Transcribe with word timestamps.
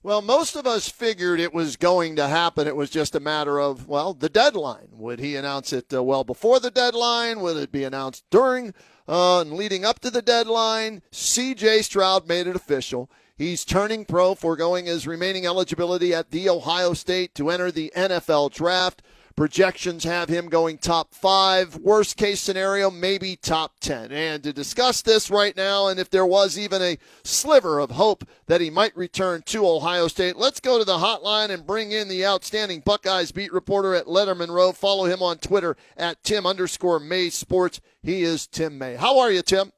Well, 0.00 0.22
most 0.22 0.54
of 0.54 0.64
us 0.64 0.88
figured 0.88 1.40
it 1.40 1.52
was 1.52 1.76
going 1.76 2.14
to 2.16 2.28
happen. 2.28 2.68
It 2.68 2.76
was 2.76 2.88
just 2.88 3.16
a 3.16 3.20
matter 3.20 3.60
of, 3.60 3.88
well, 3.88 4.14
the 4.14 4.28
deadline. 4.28 4.90
Would 4.92 5.18
he 5.18 5.34
announce 5.34 5.72
it 5.72 5.92
uh, 5.92 6.04
well 6.04 6.22
before 6.22 6.60
the 6.60 6.70
deadline? 6.70 7.40
Would 7.40 7.56
it 7.56 7.72
be 7.72 7.82
announced 7.82 8.24
during 8.30 8.74
uh, 9.08 9.40
and 9.40 9.54
leading 9.54 9.84
up 9.84 9.98
to 10.00 10.10
the 10.10 10.22
deadline? 10.22 11.02
CJ 11.10 11.82
Stroud 11.82 12.28
made 12.28 12.46
it 12.46 12.54
official. 12.54 13.10
He's 13.36 13.64
turning 13.64 14.04
pro, 14.04 14.36
foregoing 14.36 14.86
his 14.86 15.06
remaining 15.06 15.46
eligibility 15.46 16.14
at 16.14 16.30
The 16.30 16.48
Ohio 16.48 16.94
State 16.94 17.34
to 17.34 17.50
enter 17.50 17.72
the 17.72 17.92
NFL 17.96 18.52
draft. 18.52 19.02
Projections 19.38 20.02
have 20.02 20.28
him 20.28 20.48
going 20.48 20.78
top 20.78 21.14
five. 21.14 21.76
Worst 21.76 22.16
case 22.16 22.40
scenario, 22.40 22.90
maybe 22.90 23.36
top 23.36 23.78
10. 23.78 24.10
And 24.10 24.42
to 24.42 24.52
discuss 24.52 25.00
this 25.00 25.30
right 25.30 25.56
now, 25.56 25.86
and 25.86 26.00
if 26.00 26.10
there 26.10 26.26
was 26.26 26.58
even 26.58 26.82
a 26.82 26.98
sliver 27.22 27.78
of 27.78 27.92
hope 27.92 28.24
that 28.48 28.60
he 28.60 28.68
might 28.68 28.96
return 28.96 29.42
to 29.42 29.64
Ohio 29.64 30.08
State, 30.08 30.34
let's 30.34 30.58
go 30.58 30.76
to 30.76 30.84
the 30.84 30.98
hotline 30.98 31.50
and 31.50 31.64
bring 31.64 31.92
in 31.92 32.08
the 32.08 32.26
outstanding 32.26 32.80
Buckeyes 32.80 33.30
beat 33.30 33.52
reporter 33.52 33.94
at 33.94 34.06
Letterman 34.06 34.48
Row. 34.48 34.72
Follow 34.72 35.04
him 35.04 35.22
on 35.22 35.38
Twitter 35.38 35.76
at 35.96 36.24
Tim 36.24 36.44
underscore 36.44 36.98
May 36.98 37.30
Sports. 37.30 37.80
He 38.02 38.22
is 38.22 38.48
Tim 38.48 38.76
May. 38.76 38.96
How 38.96 39.20
are 39.20 39.30
you, 39.30 39.42
Tim? 39.42 39.70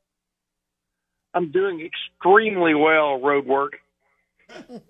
I'm 1.35 1.53
doing 1.53 1.87
extremely 1.87 2.73
well, 2.73 3.21
road 3.21 3.45
work. 3.45 3.75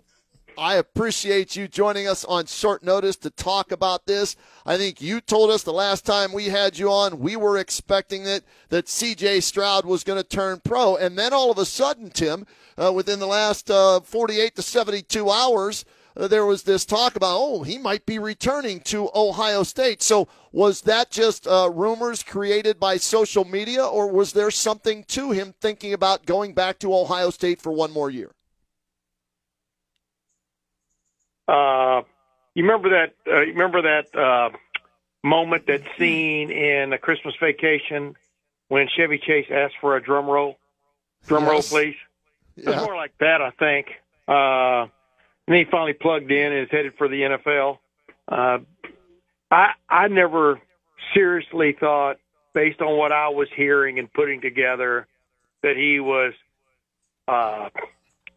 I 0.60 0.74
appreciate 0.74 1.56
you 1.56 1.68
joining 1.68 2.06
us 2.06 2.22
on 2.26 2.44
short 2.44 2.82
notice 2.82 3.16
to 3.16 3.30
talk 3.30 3.72
about 3.72 4.04
this. 4.04 4.36
I 4.66 4.76
think 4.76 5.00
you 5.00 5.22
told 5.22 5.50
us 5.50 5.62
the 5.62 5.72
last 5.72 6.04
time 6.04 6.34
we 6.34 6.50
had 6.50 6.78
you 6.78 6.92
on, 6.92 7.18
we 7.18 7.34
were 7.34 7.56
expecting 7.56 8.26
it 8.26 8.44
that 8.68 8.84
CJ 8.84 9.42
Stroud 9.42 9.86
was 9.86 10.04
going 10.04 10.22
to 10.22 10.28
turn 10.28 10.60
pro. 10.62 10.96
And 10.96 11.18
then 11.18 11.32
all 11.32 11.50
of 11.50 11.56
a 11.56 11.64
sudden, 11.64 12.10
Tim, 12.10 12.46
uh, 12.76 12.92
within 12.92 13.20
the 13.20 13.26
last 13.26 13.70
uh, 13.70 14.00
48 14.00 14.54
to 14.56 14.60
72 14.60 15.30
hours, 15.30 15.86
uh, 16.14 16.28
there 16.28 16.44
was 16.44 16.64
this 16.64 16.84
talk 16.84 17.16
about, 17.16 17.38
oh, 17.40 17.62
he 17.62 17.78
might 17.78 18.04
be 18.04 18.18
returning 18.18 18.80
to 18.80 19.08
Ohio 19.14 19.62
State. 19.62 20.02
So 20.02 20.28
was 20.52 20.82
that 20.82 21.10
just 21.10 21.46
uh, 21.46 21.70
rumors 21.72 22.22
created 22.22 22.78
by 22.78 22.98
social 22.98 23.46
media, 23.46 23.82
or 23.82 24.12
was 24.12 24.34
there 24.34 24.50
something 24.50 25.04
to 25.04 25.30
him 25.30 25.54
thinking 25.58 25.94
about 25.94 26.26
going 26.26 26.52
back 26.52 26.78
to 26.80 26.94
Ohio 26.94 27.30
State 27.30 27.62
for 27.62 27.72
one 27.72 27.92
more 27.92 28.10
year? 28.10 28.32
Uh, 31.50 32.02
you 32.54 32.62
remember 32.62 32.90
that? 32.90 33.14
Uh, 33.26 33.40
you 33.40 33.52
remember 33.52 33.82
that 33.82 34.16
uh, 34.16 34.50
moment, 35.24 35.66
that 35.66 35.82
scene 35.98 36.50
in 36.50 36.92
a 36.92 36.98
Christmas 36.98 37.34
Vacation 37.40 38.14
when 38.68 38.88
Chevy 38.96 39.18
Chase 39.18 39.46
asked 39.50 39.74
for 39.80 39.96
a 39.96 40.02
drum 40.02 40.26
roll? 40.26 40.58
Drum 41.26 41.44
yes. 41.44 41.50
roll, 41.50 41.62
please. 41.62 41.96
Yeah. 42.56 42.70
It's 42.70 42.82
more 42.84 42.94
like 42.94 43.12
that, 43.18 43.42
I 43.42 43.50
think. 43.50 43.88
Uh, 44.28 44.86
and 45.48 45.56
he 45.56 45.64
finally 45.64 45.92
plugged 45.92 46.30
in 46.30 46.52
and 46.52 46.62
is 46.62 46.70
headed 46.70 46.94
for 46.96 47.08
the 47.08 47.22
NFL. 47.22 47.78
Uh, 48.28 48.58
I 49.50 49.72
I 49.88 50.06
never 50.06 50.60
seriously 51.12 51.76
thought, 51.78 52.18
based 52.54 52.80
on 52.80 52.96
what 52.96 53.10
I 53.10 53.28
was 53.30 53.48
hearing 53.56 53.98
and 53.98 54.12
putting 54.12 54.40
together, 54.40 55.08
that 55.62 55.76
he 55.76 55.98
was 55.98 56.32
uh, 57.26 57.70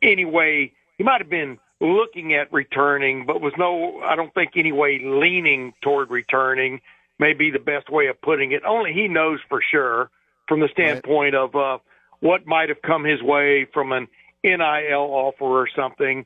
anyway. 0.01 0.71
He 0.97 1.03
might 1.03 1.21
have 1.21 1.29
been 1.29 1.59
looking 1.83 2.33
at 2.33 2.51
returning, 2.53 3.25
but 3.25 3.41
was 3.41 3.53
no, 3.57 3.99
I 3.99 4.15
don't 4.15 4.33
think 4.33 4.51
anyway 4.55 4.99
leaning 5.03 5.73
toward 5.81 6.09
returning 6.09 6.81
may 7.19 7.33
be 7.33 7.51
the 7.51 7.59
best 7.59 7.89
way 7.89 8.07
of 8.07 8.19
putting 8.21 8.53
it. 8.53 8.63
Only 8.65 8.93
he 8.93 9.07
knows 9.07 9.39
for 9.49 9.61
sure 9.61 10.09
from 10.47 10.61
the 10.61 10.69
standpoint 10.71 11.35
right. 11.35 11.43
of 11.43 11.55
uh, 11.55 11.77
what 12.21 12.47
might 12.47 12.69
have 12.69 12.81
come 12.81 13.03
his 13.03 13.21
way 13.21 13.67
from 13.73 13.91
an 13.91 14.07
NIL 14.43 14.99
offer 14.99 15.43
or 15.43 15.67
something. 15.75 16.25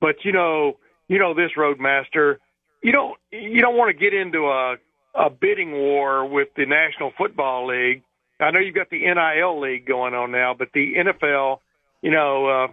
But 0.00 0.24
you 0.24 0.32
know, 0.32 0.76
you 1.08 1.18
know 1.18 1.34
this 1.34 1.56
roadmaster, 1.56 2.38
you 2.82 2.92
don't 2.92 3.18
you 3.32 3.62
don't 3.62 3.76
want 3.76 3.96
to 3.96 3.98
get 3.98 4.12
into 4.12 4.46
a 4.46 4.76
a 5.14 5.30
bidding 5.30 5.72
war 5.72 6.26
with 6.26 6.48
the 6.54 6.66
National 6.66 7.12
Football 7.16 7.68
League. 7.68 8.02
I 8.40 8.50
know 8.50 8.60
you've 8.60 8.74
got 8.74 8.90
the 8.90 9.00
NIL 9.00 9.60
league 9.60 9.86
going 9.86 10.14
on 10.14 10.30
now, 10.30 10.54
but 10.54 10.68
the 10.72 10.94
NFL, 10.94 11.58
you 12.02 12.12
know, 12.12 12.46
uh, 12.46 12.68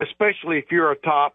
especially 0.00 0.58
if 0.58 0.66
you're 0.70 0.92
a 0.92 0.96
top 0.96 1.34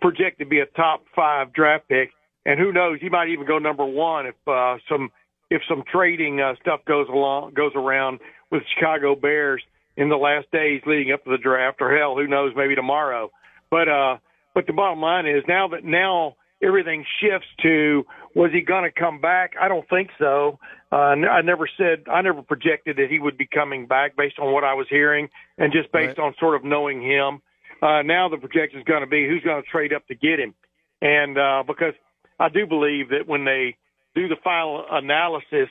projected 0.00 0.46
to 0.46 0.50
be 0.50 0.60
a 0.60 0.66
top 0.66 1.04
five 1.14 1.52
draft 1.52 1.88
pick, 1.88 2.10
and 2.44 2.58
who 2.58 2.72
knows, 2.72 2.98
he 3.00 3.08
might 3.08 3.28
even 3.28 3.46
go 3.46 3.58
number 3.58 3.84
one 3.84 4.26
if 4.26 4.34
uh, 4.46 4.76
some 4.88 5.10
if 5.50 5.62
some 5.68 5.82
trading 5.90 6.40
uh, 6.40 6.54
stuff 6.60 6.80
goes 6.86 7.06
along 7.08 7.54
goes 7.54 7.72
around 7.74 8.20
with 8.50 8.62
Chicago 8.74 9.14
Bears 9.14 9.62
in 9.96 10.08
the 10.08 10.16
last 10.16 10.50
days 10.52 10.82
leading 10.86 11.12
up 11.12 11.24
to 11.24 11.30
the 11.30 11.38
draft, 11.38 11.78
or 11.80 11.96
hell, 11.96 12.16
who 12.16 12.26
knows, 12.26 12.52
maybe 12.56 12.74
tomorrow. 12.74 13.30
But 13.70 13.88
uh, 13.88 14.18
but 14.54 14.66
the 14.66 14.72
bottom 14.72 15.00
line 15.00 15.26
is 15.26 15.42
now 15.48 15.68
that 15.68 15.84
now 15.84 16.36
everything 16.62 17.04
shifts 17.20 17.48
to 17.62 18.04
was 18.34 18.50
he 18.52 18.60
going 18.60 18.84
to 18.84 18.90
come 18.90 19.20
back? 19.20 19.52
I 19.60 19.68
don't 19.68 19.88
think 19.88 20.10
so. 20.18 20.58
Uh, 20.92 20.96
I 20.96 21.42
never 21.42 21.68
said 21.76 22.04
I 22.10 22.22
never 22.22 22.42
projected 22.42 22.96
that 22.96 23.08
he 23.10 23.18
would 23.18 23.38
be 23.38 23.46
coming 23.46 23.86
back 23.86 24.16
based 24.16 24.38
on 24.38 24.52
what 24.52 24.64
I 24.64 24.74
was 24.74 24.86
hearing 24.88 25.28
and 25.58 25.72
just 25.72 25.90
based 25.92 26.18
right. 26.18 26.26
on 26.26 26.34
sort 26.38 26.54
of 26.54 26.64
knowing 26.64 27.02
him. 27.02 27.40
Uh, 27.82 28.02
now 28.02 28.28
the 28.28 28.38
projection 28.38 28.78
is 28.78 28.84
going 28.84 29.02
to 29.02 29.06
be 29.06 29.28
who's 29.28 29.42
going 29.42 29.62
to 29.62 29.68
trade 29.68 29.92
up 29.92 30.06
to 30.08 30.14
get 30.14 30.40
him, 30.40 30.54
and 31.02 31.36
uh, 31.38 31.62
because 31.66 31.94
I 32.40 32.48
do 32.48 32.66
believe 32.66 33.10
that 33.10 33.26
when 33.26 33.44
they 33.44 33.76
do 34.14 34.28
the 34.28 34.36
final 34.42 34.84
analysis 34.90 35.68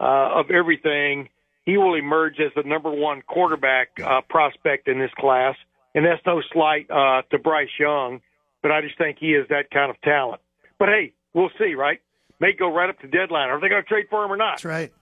uh, 0.00 0.40
of 0.40 0.50
everything, 0.50 1.28
he 1.64 1.76
will 1.76 1.94
emerge 1.94 2.40
as 2.40 2.52
the 2.56 2.68
number 2.68 2.90
one 2.90 3.22
quarterback 3.22 3.88
uh, 4.04 4.20
prospect 4.28 4.88
in 4.88 4.98
this 4.98 5.10
class, 5.18 5.56
and 5.94 6.04
that's 6.04 6.24
no 6.26 6.42
slight 6.52 6.90
uh, 6.90 7.22
to 7.30 7.38
Bryce 7.38 7.68
Young, 7.78 8.20
but 8.62 8.72
I 8.72 8.80
just 8.80 8.98
think 8.98 9.18
he 9.20 9.34
is 9.34 9.46
that 9.48 9.70
kind 9.70 9.90
of 9.90 10.00
talent. 10.02 10.40
But 10.78 10.88
hey, 10.88 11.12
we'll 11.32 11.50
see, 11.58 11.74
right? 11.74 12.00
May 12.40 12.52
go 12.52 12.72
right 12.72 12.90
up 12.90 12.98
to 13.00 13.06
deadline. 13.06 13.48
Are 13.48 13.60
they 13.60 13.68
going 13.68 13.82
to 13.82 13.88
trade 13.88 14.06
for 14.10 14.24
him 14.24 14.32
or 14.32 14.36
not? 14.36 14.54
That's 14.54 14.64
right. 14.64 14.92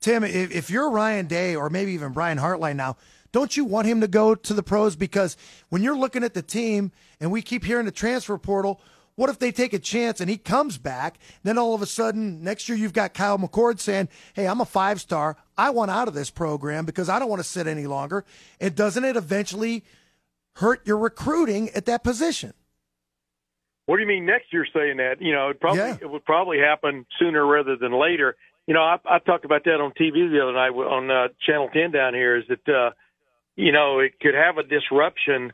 Tim, 0.00 0.24
if, 0.24 0.50
if 0.50 0.70
you're 0.70 0.90
Ryan 0.90 1.26
Day 1.26 1.54
or 1.54 1.70
maybe 1.70 1.92
even 1.92 2.12
Brian 2.12 2.38
Hartline 2.38 2.76
now, 2.76 2.96
don't 3.32 3.56
you 3.56 3.64
want 3.64 3.86
him 3.86 4.00
to 4.02 4.08
go 4.08 4.34
to 4.34 4.54
the 4.54 4.62
pros? 4.62 4.94
Because 4.94 5.36
when 5.70 5.82
you're 5.82 5.96
looking 5.96 6.22
at 6.22 6.34
the 6.34 6.42
team 6.42 6.92
and 7.20 7.32
we 7.32 7.42
keep 7.42 7.64
hearing 7.64 7.86
the 7.86 7.92
transfer 7.92 8.38
portal, 8.38 8.80
what 9.14 9.28
if 9.28 9.38
they 9.38 9.52
take 9.52 9.72
a 9.72 9.78
chance 9.78 10.20
and 10.20 10.30
he 10.30 10.38
comes 10.38 10.78
back? 10.78 11.18
Then 11.42 11.58
all 11.58 11.74
of 11.74 11.82
a 11.82 11.86
sudden, 11.86 12.42
next 12.42 12.68
year 12.68 12.78
you've 12.78 12.92
got 12.92 13.14
Kyle 13.14 13.38
McCord 13.38 13.78
saying, 13.80 14.08
Hey, 14.34 14.46
I'm 14.46 14.60
a 14.60 14.64
five 14.64 15.00
star. 15.00 15.36
I 15.56 15.70
want 15.70 15.90
out 15.90 16.08
of 16.08 16.14
this 16.14 16.30
program 16.30 16.84
because 16.84 17.08
I 17.08 17.18
don't 17.18 17.28
want 17.28 17.40
to 17.40 17.48
sit 17.48 17.66
any 17.66 17.86
longer. 17.86 18.24
And 18.60 18.74
doesn't 18.74 19.04
it 19.04 19.16
eventually 19.16 19.84
hurt 20.56 20.86
your 20.86 20.98
recruiting 20.98 21.70
at 21.70 21.86
that 21.86 22.04
position? 22.04 22.54
What 23.86 23.96
do 23.96 24.02
you 24.02 24.08
mean 24.08 24.24
next 24.24 24.52
year 24.52 24.66
saying 24.72 24.98
that? 24.98 25.20
You 25.20 25.32
know, 25.32 25.50
it 25.50 25.60
probably 25.60 25.80
yeah. 25.80 25.98
it 26.00 26.08
would 26.08 26.24
probably 26.24 26.58
happen 26.58 27.04
sooner 27.18 27.44
rather 27.44 27.76
than 27.76 27.92
later. 27.92 28.36
You 28.66 28.74
know, 28.74 28.82
I, 28.82 28.96
I 29.04 29.18
talked 29.18 29.44
about 29.44 29.64
that 29.64 29.80
on 29.80 29.90
TV 29.90 30.30
the 30.30 30.40
other 30.40 30.52
night 30.52 30.70
on 30.70 31.10
uh, 31.10 31.28
Channel 31.44 31.68
10 31.72 31.90
down 31.90 32.14
here. 32.14 32.36
Is 32.36 32.44
that 32.48 32.72
uh, 32.72 32.90
you 33.56 33.72
know, 33.72 33.98
it 33.98 34.18
could 34.20 34.34
have 34.34 34.58
a 34.58 34.62
disruption 34.62 35.52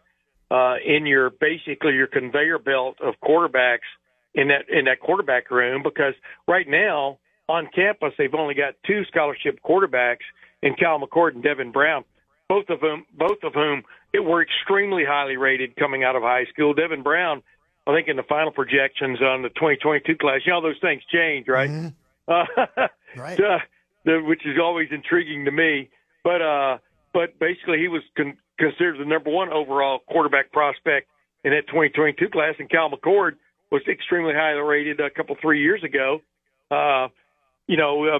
uh, 0.50 0.76
in 0.84 1.06
your 1.06 1.30
basically 1.30 1.94
your 1.94 2.06
conveyor 2.06 2.58
belt 2.58 2.96
of 3.02 3.14
quarterbacks 3.22 3.88
in 4.34 4.48
that 4.48 4.68
in 4.68 4.86
that 4.86 5.00
quarterback 5.00 5.50
room 5.50 5.82
because 5.82 6.14
right 6.46 6.66
now 6.68 7.18
on 7.48 7.68
campus 7.74 8.12
they've 8.18 8.34
only 8.34 8.54
got 8.54 8.74
two 8.86 9.04
scholarship 9.04 9.58
quarterbacks 9.62 10.24
in 10.62 10.74
Kyle 10.74 11.00
McCord 11.00 11.34
and 11.34 11.42
Devin 11.42 11.72
Brown, 11.72 12.04
both 12.48 12.68
of 12.68 12.80
whom 12.80 13.04
both 13.16 13.38
of 13.42 13.54
whom 13.54 13.82
it 14.12 14.20
were 14.20 14.42
extremely 14.42 15.04
highly 15.06 15.36
rated 15.36 15.76
coming 15.76 16.04
out 16.04 16.16
of 16.16 16.22
high 16.22 16.46
school. 16.52 16.72
Devin 16.72 17.02
Brown, 17.02 17.42
I 17.86 17.94
think 17.94 18.08
in 18.08 18.16
the 18.16 18.22
final 18.22 18.52
projections 18.52 19.20
on 19.20 19.42
the 19.42 19.50
2022 19.50 20.16
class, 20.16 20.40
you 20.46 20.52
know 20.52 20.62
those 20.62 20.80
things 20.80 21.02
change, 21.12 21.46
right? 21.48 21.70
Mm-hmm. 21.70 21.88
Uh, 22.26 22.86
right. 23.16 23.38
Uh, 23.38 23.58
the, 24.04 24.22
which 24.22 24.46
is 24.46 24.56
always 24.62 24.88
intriguing 24.90 25.44
to 25.44 25.50
me, 25.50 25.90
but 26.24 26.40
uh 26.40 26.78
but 27.12 27.38
basically 27.38 27.78
he 27.78 27.88
was 27.88 28.02
con- 28.16 28.36
considered 28.58 28.98
the 28.98 29.04
number 29.04 29.30
one 29.30 29.52
overall 29.52 30.00
quarterback 30.08 30.52
prospect 30.52 31.08
in 31.44 31.52
that 31.52 31.66
2022 31.68 32.28
class. 32.28 32.54
And 32.58 32.68
Kyle 32.70 32.90
McCord 32.90 33.32
was 33.70 33.82
extremely 33.88 34.34
highly 34.34 34.60
rated 34.60 35.00
a 35.00 35.10
couple 35.10 35.36
three 35.40 35.62
years 35.62 35.82
ago. 35.84 36.20
Uh, 36.70 37.08
you 37.66 37.76
know, 37.76 38.04
uh, 38.04 38.18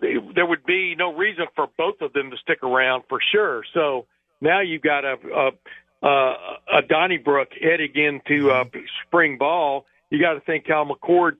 there 0.00 0.46
would 0.46 0.64
be 0.64 0.94
no 0.96 1.14
reason 1.14 1.46
for 1.54 1.68
both 1.78 2.00
of 2.00 2.12
them 2.12 2.30
to 2.30 2.36
stick 2.38 2.62
around 2.62 3.04
for 3.08 3.20
sure. 3.32 3.62
So 3.72 4.06
now 4.40 4.60
you've 4.60 4.82
got 4.82 5.04
a, 5.04 5.14
a 5.34 5.50
uh, 6.02 6.34
a 6.78 6.82
Donnybrook 6.82 7.50
heading 7.60 7.92
into 7.94 8.50
uh, 8.50 8.64
spring 9.06 9.38
ball, 9.38 9.86
you 10.10 10.20
got 10.20 10.34
to 10.34 10.40
think 10.40 10.66
Kyle 10.66 10.84
McCord 10.84 11.36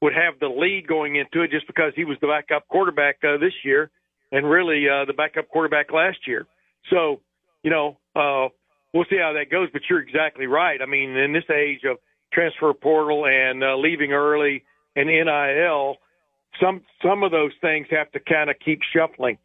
would 0.00 0.14
have 0.14 0.40
the 0.40 0.48
lead 0.48 0.86
going 0.88 1.16
into 1.16 1.42
it 1.42 1.50
just 1.50 1.66
because 1.66 1.92
he 1.94 2.04
was 2.04 2.16
the 2.20 2.26
backup 2.26 2.66
quarterback 2.68 3.18
uh, 3.22 3.36
this 3.36 3.52
year 3.62 3.90
and 4.32 4.48
really 4.48 4.86
uh, 4.88 5.04
the 5.04 5.12
backup 5.12 5.48
quarterback 5.48 5.92
last 5.92 6.18
year. 6.26 6.46
So, 6.90 7.20
you 7.62 7.70
know, 7.70 7.98
uh, 8.14 8.48
we'll 8.94 9.06
see 9.10 9.18
how 9.18 9.32
that 9.34 9.50
goes. 9.50 9.68
But 9.72 9.82
you're 9.88 10.00
exactly 10.00 10.46
right. 10.46 10.80
I 10.82 10.86
mean, 10.86 11.16
in 11.16 11.32
this 11.32 11.48
age 11.50 11.80
of 11.84 11.98
transfer 12.32 12.72
portal 12.72 13.26
and 13.26 13.62
uh, 13.62 13.76
leaving 13.76 14.12
early 14.12 14.64
and 14.96 15.08
NIL, 15.08 15.96
some 16.60 16.82
some 17.02 17.22
of 17.22 17.30
those 17.30 17.52
things 17.60 17.86
have 17.90 18.10
to 18.12 18.20
kind 18.20 18.50
of 18.50 18.56
keep 18.64 18.80
shuffling. 18.94 19.38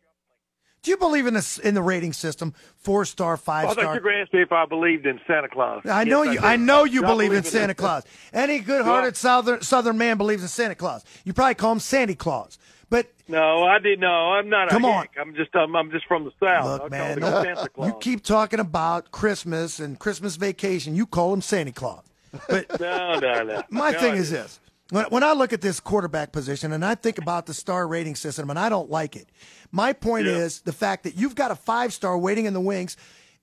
Do 0.85 0.91
you 0.91 0.97
believe 0.97 1.25
in 1.25 1.33
this 1.33 1.57
in 1.57 1.73
the 1.73 1.81
rating 1.81 2.13
system? 2.13 2.53
Four 2.77 3.05
star, 3.05 3.37
five 3.37 3.71
star. 3.71 3.71
I 3.71 3.73
thought 3.73 3.81
you 3.81 3.87
were 3.87 3.99
going 4.01 4.15
to 4.17 4.21
ask 4.21 4.33
me 4.33 4.41
if 4.43 4.51
I 4.51 4.67
believed 4.67 5.07
in 5.07 5.19
Santa 5.25 5.49
Claus. 5.49 5.81
I 5.83 6.03
know 6.03 6.21
yes, 6.21 6.35
you. 6.35 6.39
I, 6.41 6.53
I, 6.53 6.55
know 6.57 6.83
you 6.83 7.01
believe, 7.01 7.29
believe, 7.31 7.33
in 7.33 7.43
Santa 7.43 7.73
Claus. 7.73 8.03
Any 8.31 8.59
good-hearted 8.59 9.17
southern 9.17 9.61
southern 9.61 9.97
man 9.97 10.17
believes 10.17 10.43
in 10.43 10.47
Santa 10.47 10.75
Claus. 10.75 11.03
You 11.23 11.33
probably 11.33 11.55
call 11.55 11.71
him 11.71 11.79
Sandy 11.79 12.13
Claus. 12.13 12.59
But 12.89 13.11
no, 13.27 13.63
I 13.63 13.79
didn't 13.79 14.01
know. 14.01 14.33
I'm 14.33 14.49
not. 14.49 14.69
Come 14.69 14.85
on. 14.85 15.07
I'm 15.19 15.35
just. 15.35 15.55
Um, 15.55 15.75
I'm 15.75 15.91
just 15.91 16.05
from 16.05 16.23
the 16.25 16.31
south. 16.39 16.81
Look, 16.81 16.91
man. 16.91 17.19
you 17.83 17.97
keep 17.99 18.23
talking 18.23 18.59
about 18.59 19.11
Christmas 19.11 19.79
and 19.79 19.97
Christmas 19.97 20.35
vacation. 20.35 20.95
You 20.95 21.05
call 21.05 21.33
him 21.33 21.41
Santa 21.41 21.71
Claus. 21.71 22.03
But 22.47 22.79
no, 22.79 23.19
no, 23.19 23.43
no. 23.43 23.63
My 23.69 23.91
no, 23.91 23.99
thing 23.99 24.15
is 24.15 24.29
this: 24.29 24.59
when, 24.91 25.05
when 25.05 25.23
I 25.23 25.33
look 25.33 25.53
at 25.53 25.61
this 25.61 25.79
quarterback 25.79 26.31
position 26.31 26.71
and 26.71 26.85
I 26.85 26.95
think 26.95 27.17
about 27.17 27.45
the 27.45 27.53
star 27.53 27.87
rating 27.87 28.15
system, 28.15 28.49
and 28.49 28.59
I 28.59 28.69
don't 28.69 28.89
like 28.89 29.15
it. 29.15 29.27
My 29.71 29.93
point 29.93 30.27
yeah. 30.27 30.33
is 30.33 30.61
the 30.61 30.73
fact 30.73 31.03
that 31.03 31.15
you've 31.15 31.35
got 31.35 31.51
a 31.51 31.55
five 31.55 31.93
star 31.93 32.17
waiting 32.17 32.45
in 32.45 32.53
the 32.53 32.61
wings, 32.61 32.97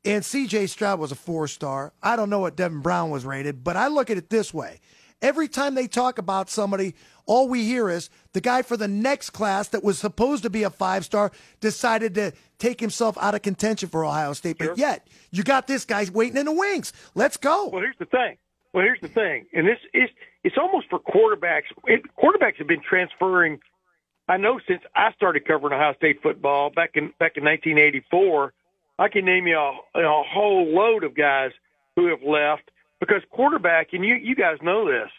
and 0.04 0.24
C.J. 0.24 0.68
Stroud 0.68 1.00
was 1.00 1.10
a 1.10 1.16
four 1.16 1.48
star. 1.48 1.92
I 2.02 2.16
don't 2.16 2.30
know 2.30 2.38
what 2.38 2.56
Devin 2.56 2.80
Brown 2.80 3.10
was 3.10 3.24
rated, 3.24 3.64
but 3.64 3.76
I 3.76 3.88
look 3.88 4.10
at 4.10 4.16
it 4.16 4.30
this 4.30 4.54
way: 4.54 4.80
every 5.20 5.48
time 5.48 5.74
they 5.74 5.88
talk 5.88 6.18
about 6.18 6.48
somebody, 6.48 6.94
all 7.26 7.48
we 7.48 7.64
hear 7.64 7.88
is 7.88 8.10
the 8.32 8.40
guy 8.40 8.62
for 8.62 8.76
the 8.76 8.88
next 8.88 9.30
class 9.30 9.68
that 9.68 9.82
was 9.84 9.98
supposed 9.98 10.42
to 10.42 10.50
be 10.50 10.62
a 10.62 10.70
five 10.70 11.04
star 11.04 11.32
decided 11.60 12.14
to 12.14 12.32
take 12.58 12.80
himself 12.80 13.16
out 13.20 13.34
of 13.34 13.42
contention 13.42 13.88
for 13.88 14.04
Ohio 14.04 14.32
State. 14.32 14.56
Sure. 14.58 14.68
But 14.68 14.78
yet, 14.78 15.06
you 15.30 15.42
got 15.42 15.66
this 15.66 15.84
guy 15.84 16.06
waiting 16.12 16.36
in 16.36 16.46
the 16.46 16.52
wings. 16.52 16.92
Let's 17.14 17.36
go. 17.36 17.68
Well, 17.68 17.82
here's 17.82 17.98
the 17.98 18.06
thing. 18.06 18.36
Well, 18.72 18.84
here's 18.84 19.00
the 19.02 19.08
thing, 19.08 19.46
and 19.52 19.66
this 19.66 19.78
is 19.92 20.08
it's 20.44 20.56
almost 20.58 20.88
for 20.88 20.98
quarterbacks. 20.98 21.64
It, 21.86 22.02
quarterbacks 22.16 22.56
have 22.56 22.66
been 22.66 22.82
transferring. 22.82 23.60
I 24.28 24.38
know 24.38 24.60
since 24.66 24.82
I 24.94 25.12
started 25.12 25.46
covering 25.46 25.74
Ohio 25.74 25.94
State 25.94 26.22
football 26.22 26.70
back 26.70 26.92
in 26.94 27.12
back 27.18 27.36
in 27.36 27.44
1984. 27.44 28.52
I 28.98 29.08
can 29.08 29.24
name 29.24 29.46
you 29.46 29.56
a, 29.56 29.72
a 29.94 30.22
whole 30.22 30.72
load 30.74 31.02
of 31.02 31.14
guys 31.14 31.50
who 31.96 32.06
have 32.06 32.22
left 32.22 32.70
because 33.00 33.22
quarterback, 33.30 33.88
and 33.92 34.04
you 34.04 34.14
you 34.14 34.34
guys 34.34 34.58
know 34.62 34.86
this. 34.86 35.10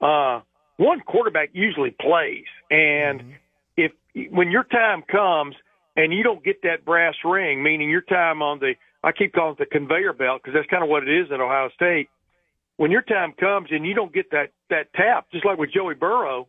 Uh, 0.00 0.40
one 0.76 1.00
quarterback 1.00 1.50
usually 1.52 1.90
plays, 1.90 2.46
and 2.70 3.20
mm-hmm. 3.20 3.30
if 3.76 3.92
when 4.30 4.50
your 4.50 4.64
time 4.64 5.02
comes 5.02 5.54
and 5.96 6.12
you 6.12 6.22
don't 6.22 6.44
get 6.44 6.62
that 6.62 6.84
brass 6.84 7.14
ring, 7.24 7.62
meaning 7.62 7.88
your 7.90 8.02
time 8.02 8.42
on 8.42 8.58
the 8.58 8.74
I 9.02 9.12
keep 9.12 9.32
calling 9.32 9.52
it 9.52 9.58
the 9.58 9.66
conveyor 9.66 10.12
belt 10.12 10.42
because 10.42 10.54
that's 10.54 10.68
kind 10.68 10.82
of 10.82 10.88
what 10.88 11.06
it 11.06 11.08
is 11.08 11.30
at 11.30 11.40
Ohio 11.40 11.70
State 11.74 12.08
when 12.76 12.90
your 12.90 13.02
time 13.02 13.32
comes 13.32 13.68
and 13.70 13.86
you 13.86 13.94
don't 13.94 14.12
get 14.12 14.30
that 14.30 14.52
that 14.70 14.92
tap, 14.94 15.26
just 15.32 15.44
like 15.44 15.58
with 15.58 15.72
Joey 15.72 15.94
Burrow, 15.94 16.48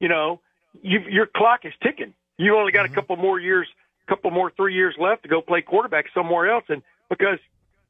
you 0.00 0.08
know, 0.08 0.40
you, 0.82 1.00
your 1.08 1.26
clock 1.26 1.64
is 1.64 1.72
ticking. 1.82 2.14
You 2.38 2.56
only 2.56 2.72
got 2.72 2.84
mm-hmm. 2.84 2.92
a 2.92 2.96
couple 2.96 3.16
more 3.16 3.38
years, 3.38 3.68
couple 4.06 4.30
more 4.30 4.50
three 4.56 4.74
years 4.74 4.94
left 4.98 5.22
to 5.22 5.28
go 5.28 5.40
play 5.40 5.62
quarterback 5.62 6.06
somewhere 6.14 6.50
else. 6.50 6.64
And 6.68 6.82
because 7.08 7.38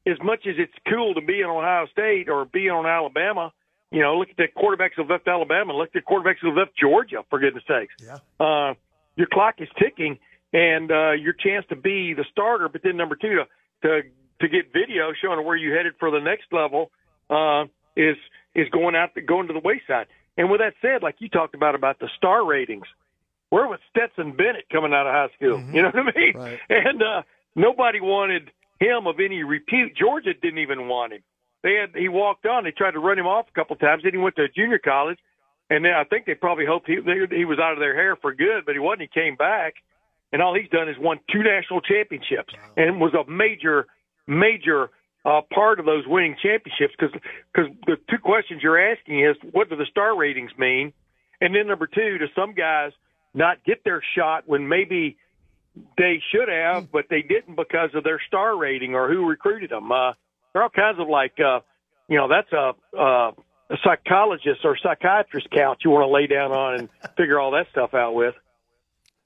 as 0.05 0.17
much 0.23 0.45
as 0.47 0.55
it's 0.57 0.73
cool 0.87 1.13
to 1.15 1.21
be 1.21 1.41
in 1.41 1.47
Ohio 1.47 1.87
State 1.87 2.29
or 2.29 2.45
be 2.45 2.69
on 2.69 2.85
Alabama, 2.85 3.51
you 3.93 4.01
know, 4.01 4.17
look 4.17 4.29
at 4.29 4.37
the 4.37 4.47
quarterbacks 4.57 4.95
who 4.95 5.03
left 5.03 5.27
Alabama, 5.27 5.73
look 5.73 5.89
at 5.89 5.93
the 5.93 6.01
quarterbacks 6.01 6.41
who 6.41 6.51
left 6.51 6.71
Georgia, 6.75 7.23
for 7.29 7.39
goodness 7.39 7.63
sakes. 7.67 7.93
Yeah. 8.03 8.17
Uh, 8.39 8.73
your 9.15 9.27
clock 9.31 9.55
is 9.59 9.69
ticking, 9.77 10.17
and 10.51 10.91
uh, 10.91 11.11
your 11.11 11.33
chance 11.33 11.63
to 11.69 11.75
be 11.75 12.13
the 12.13 12.25
starter, 12.31 12.67
but 12.67 12.81
then 12.83 12.97
number 12.97 13.15
two, 13.15 13.43
to 13.83 13.87
to 13.87 14.01
to 14.41 14.47
get 14.49 14.73
video 14.73 15.13
showing 15.21 15.45
where 15.45 15.55
you 15.55 15.73
headed 15.73 15.93
for 15.99 16.09
the 16.09 16.19
next 16.19 16.45
level 16.51 16.91
uh, 17.29 17.65
is 17.95 18.17
is 18.55 18.67
going 18.69 18.95
out 18.95 19.11
going 19.27 19.47
to 19.47 19.53
the 19.53 19.61
wayside. 19.63 20.07
And 20.37 20.49
with 20.49 20.61
that 20.61 20.73
said, 20.81 21.03
like 21.03 21.15
you 21.19 21.29
talked 21.29 21.53
about 21.53 21.75
about 21.75 21.99
the 21.99 22.09
star 22.17 22.43
ratings, 22.43 22.87
where 23.49 23.67
was 23.67 23.79
Stetson 23.91 24.31
Bennett 24.31 24.65
coming 24.71 24.93
out 24.93 25.05
of 25.05 25.13
high 25.13 25.35
school? 25.35 25.57
Mm-hmm. 25.59 25.75
You 25.75 25.81
know 25.83 25.91
what 25.93 26.15
I 26.15 26.19
mean? 26.19 26.33
Right. 26.35 26.59
And 26.69 27.03
uh, 27.03 27.21
nobody 27.55 28.01
wanted 28.01 28.49
him 28.79 29.05
of 29.05 29.19
any 29.19 29.43
repute. 29.43 29.95
Georgia 29.95 30.33
didn't 30.33 30.59
even 30.59 30.87
want 30.87 31.13
him. 31.13 31.21
They 31.63 31.75
had 31.75 31.95
he 31.95 32.09
walked 32.09 32.45
on. 32.45 32.65
They 32.65 32.71
tried 32.71 32.91
to 32.91 32.99
run 32.99 33.17
him 33.17 33.25
off 33.25 33.47
a 33.49 33.53
couple 33.53 33.75
times. 33.77 34.03
Then 34.03 34.11
he 34.11 34.17
went 34.17 34.35
to 34.35 34.43
a 34.43 34.49
junior 34.49 34.79
college, 34.79 35.17
and 35.69 35.83
then 35.83 35.93
I 35.93 36.03
think 36.03 36.25
they 36.25 36.35
probably 36.35 36.65
hoped 36.65 36.87
he 36.87 36.95
he 36.95 37.45
was 37.45 37.57
out 37.57 37.73
of 37.73 37.79
their 37.79 37.95
hair 37.95 38.15
for 38.17 38.33
good, 38.33 38.65
but 38.65 38.73
he 38.73 38.79
wasn't. 38.79 39.09
He 39.13 39.19
came 39.19 39.35
back, 39.35 39.75
and 40.31 40.41
all 40.41 40.53
he's 40.53 40.69
done 40.69 40.89
is 40.89 40.97
won 40.99 41.19
two 41.31 41.41
national 41.41 41.81
championships 41.81 42.53
wow. 42.53 42.73
and 42.75 42.99
was 42.99 43.13
a 43.13 43.29
major 43.29 43.87
major 44.27 44.89
uh, 45.25 45.41
part 45.53 45.79
of 45.79 45.85
those 45.85 46.03
winning 46.05 46.35
championships 46.41 46.93
because 46.99 47.15
because 47.53 47.71
the 47.87 47.95
two 48.09 48.17
questions 48.17 48.61
you're 48.61 48.91
asking 48.91 49.21
is 49.21 49.37
what 49.53 49.69
do 49.69 49.77
the 49.77 49.87
star 49.89 50.17
ratings 50.17 50.51
mean, 50.57 50.91
and 51.39 51.55
then 51.55 51.67
number 51.67 51.87
two, 51.87 52.17
do 52.17 52.25
some 52.35 52.53
guys 52.53 52.91
not 53.33 53.63
get 53.63 53.85
their 53.85 54.03
shot 54.15 54.43
when 54.47 54.67
maybe 54.67 55.17
they 55.97 56.21
should 56.31 56.49
have, 56.49 56.91
but 56.91 57.05
they 57.09 57.21
didn't 57.21 57.55
because 57.55 57.89
of 57.95 58.03
their 58.03 58.21
star 58.27 58.55
rating 58.57 58.95
or 58.95 59.09
who 59.11 59.25
recruited 59.27 59.71
them. 59.71 59.91
Uh, 59.91 60.13
there 60.53 60.61
are 60.61 60.63
all 60.63 60.69
kinds 60.69 60.99
of 60.99 61.07
like, 61.07 61.33
uh, 61.39 61.59
you 62.07 62.17
know, 62.17 62.27
that's 62.27 62.51
a, 62.53 62.73
uh, 62.97 63.31
a 63.69 63.77
psychologist 63.83 64.61
or 64.63 64.77
psychiatrist 64.77 65.49
couch 65.51 65.81
you 65.83 65.89
want 65.91 66.03
to 66.03 66.07
lay 66.13 66.27
down 66.27 66.51
on 66.51 66.79
and 66.79 66.89
figure 67.17 67.39
all 67.39 67.51
that 67.51 67.67
stuff 67.71 67.93
out 67.93 68.13
with. 68.13 68.35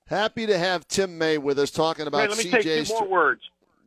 Happy 0.07 0.45
to 0.45 0.57
have 0.57 0.87
Tim 0.87 1.17
May 1.17 1.37
with 1.37 1.59
us 1.59 1.69
talking 1.69 2.07
about 2.07 2.21
hey, 2.21 2.27
let 2.29 2.37
me 2.37 2.43
CJ's. 2.45 2.63
Take 2.63 2.87
two 2.87 2.93
more 2.93 3.07
words. 3.09 3.41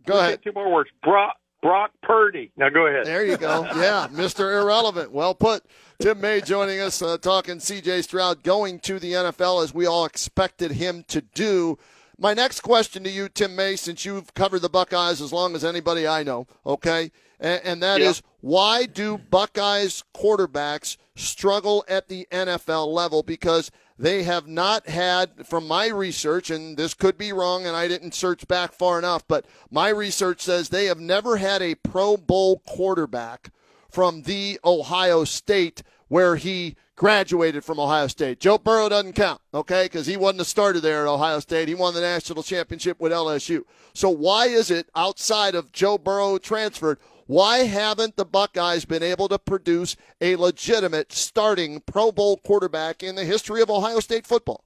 Go 0.07 0.19
ahead. 0.19 0.41
Two 0.45 0.53
more 0.53 0.71
words. 0.71 0.91
Brock, 1.03 1.37
Brock 1.63 1.93
Purdy. 2.03 2.53
Now 2.59 2.69
go 2.69 2.87
ahead. 2.87 3.07
There 3.07 3.25
you 3.25 3.39
go. 3.39 3.63
Yeah, 3.77 4.09
Mr. 4.11 4.61
Irrelevant. 4.61 5.13
Well 5.13 5.35
put. 5.35 5.65
Tim 5.99 6.21
May 6.21 6.41
joining 6.43 6.81
us, 6.81 7.01
uh, 7.01 7.17
talking 7.19 7.57
CJ 7.57 8.05
Stroud 8.05 8.43
going 8.43 8.81
to 8.81 8.99
the 8.99 9.13
NFL 9.13 9.63
as 9.65 9.73
we 9.73 9.87
all 9.87 10.05
expected 10.05 10.73
him 10.73 11.05
to 11.09 11.23
do. 11.23 11.79
My 12.23 12.35
next 12.35 12.61
question 12.61 13.03
to 13.05 13.11
you, 13.11 13.31
Tim 13.31 13.57
May, 13.57 13.77
since 13.77 14.05
you've 14.05 14.35
covered 14.35 14.61
the 14.61 14.69
Buckeyes 14.69 15.23
as 15.23 15.33
long 15.33 15.55
as 15.55 15.65
anybody 15.65 16.07
I 16.07 16.23
know, 16.23 16.47
okay, 16.67 17.13
and, 17.41 17.63
and 17.65 17.83
that 17.83 18.01
yeah. 18.03 18.11
is 18.11 18.23
why 18.43 18.85
do 18.85 19.17
Buckeyes 19.17 20.05
quarterbacks 20.15 20.99
struggle 21.17 21.83
at 21.89 22.09
the 22.09 22.29
NFL 22.31 22.93
level? 22.93 23.23
Because 23.23 23.71
they 23.99 24.25
have 24.25 24.47
not 24.47 24.87
had, 24.87 25.47
from 25.47 25.67
my 25.67 25.87
research, 25.87 26.51
and 26.51 26.77
this 26.77 26.93
could 26.93 27.17
be 27.17 27.33
wrong, 27.33 27.65
and 27.65 27.75
I 27.75 27.89
didn't 27.89 28.15
search 28.15 28.47
back 28.47 28.75
far 28.75 28.99
enough, 28.99 29.27
but 29.27 29.47
my 29.71 29.89
research 29.89 30.43
says 30.43 30.69
they 30.69 30.85
have 30.87 31.01
never 31.01 31.39
had 31.39 31.63
a 31.63 31.75
Pro 31.77 32.19
Bowl 32.19 32.59
quarterback 32.67 33.51
from 33.91 34.23
the 34.23 34.61
Ohio 34.63 35.25
State 35.25 35.83
where 36.11 36.35
he 36.35 36.75
graduated 36.97 37.65
from 37.65 37.79
Ohio 37.79 38.09
State. 38.09 38.41
Joe 38.41 38.59
Burrow 38.59 38.89
doesn't 38.89 39.15
count, 39.15 39.41
okay, 39.55 39.85
because 39.85 40.07
he 40.07 40.17
wasn't 40.17 40.41
a 40.41 40.45
starter 40.45 40.81
there 40.81 41.07
at 41.07 41.11
Ohio 41.11 41.39
State. 41.39 41.69
He 41.69 41.75
won 41.75 41.95
the 41.95 42.01
national 42.01 42.43
championship 42.43 43.01
with 43.01 43.13
LSU. 43.13 43.63
So 43.95 44.11
why 44.11 44.47
is 44.47 44.73
it 44.73 44.91
outside 44.97 45.55
of 45.55 45.71
Joe 45.71 45.99
Burrow 45.99 46.37
transferred? 46.39 46.99
Why 47.27 47.59
haven't 47.59 48.17
the 48.17 48.25
Buckeyes 48.25 48.85
been 48.85 49.05
able 49.05 49.29
to 49.29 49.39
produce 49.39 49.97
a 50.21 50.35
legitimate 50.35 51.13
starting 51.13 51.81
Pro 51.81 52.11
Bowl 52.11 52.39
quarterback 52.39 53.05
in 53.05 53.15
the 53.15 53.25
history 53.25 53.63
of 53.63 53.71
Ohio 53.71 54.01
State 54.01 54.27
football? 54.27 54.65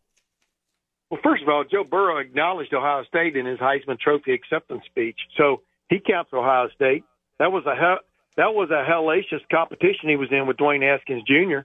Well, 1.11 1.21
first 1.23 1.43
of 1.43 1.51
all, 1.51 1.65
Joe 1.71 1.85
Burrow 1.85 2.17
acknowledged 2.17 2.73
Ohio 2.73 3.05
State 3.05 3.37
in 3.37 3.45
his 3.45 3.59
Heisman 3.59 3.99
Trophy 3.99 4.33
acceptance 4.33 4.83
speech, 4.87 5.19
so 5.37 5.61
he 5.91 6.01
counts 6.01 6.33
Ohio 6.33 6.71
State. 6.75 7.05
That 7.39 7.53
was 7.53 7.65
a 7.67 7.77
that 8.37 8.55
was 8.55 8.71
a 8.71 8.85
hellacious 8.89 9.41
competition 9.51 10.09
he 10.09 10.17
was 10.17 10.29
in 10.31 10.47
with 10.47 10.57
Dwayne 10.57 10.83
Haskins 10.83 11.23
Jr. 11.27 11.61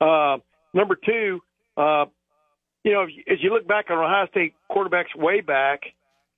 Uh, 0.00 0.38
number 0.72 0.96
two, 0.96 1.40
uh, 1.76 2.06
you 2.82 2.92
know, 2.92 3.04
as 3.04 3.38
you 3.40 3.50
look 3.50 3.66
back 3.66 3.86
on 3.90 3.98
Ohio 3.98 4.26
State 4.28 4.54
quarterbacks 4.70 5.14
way 5.16 5.40
back, 5.40 5.80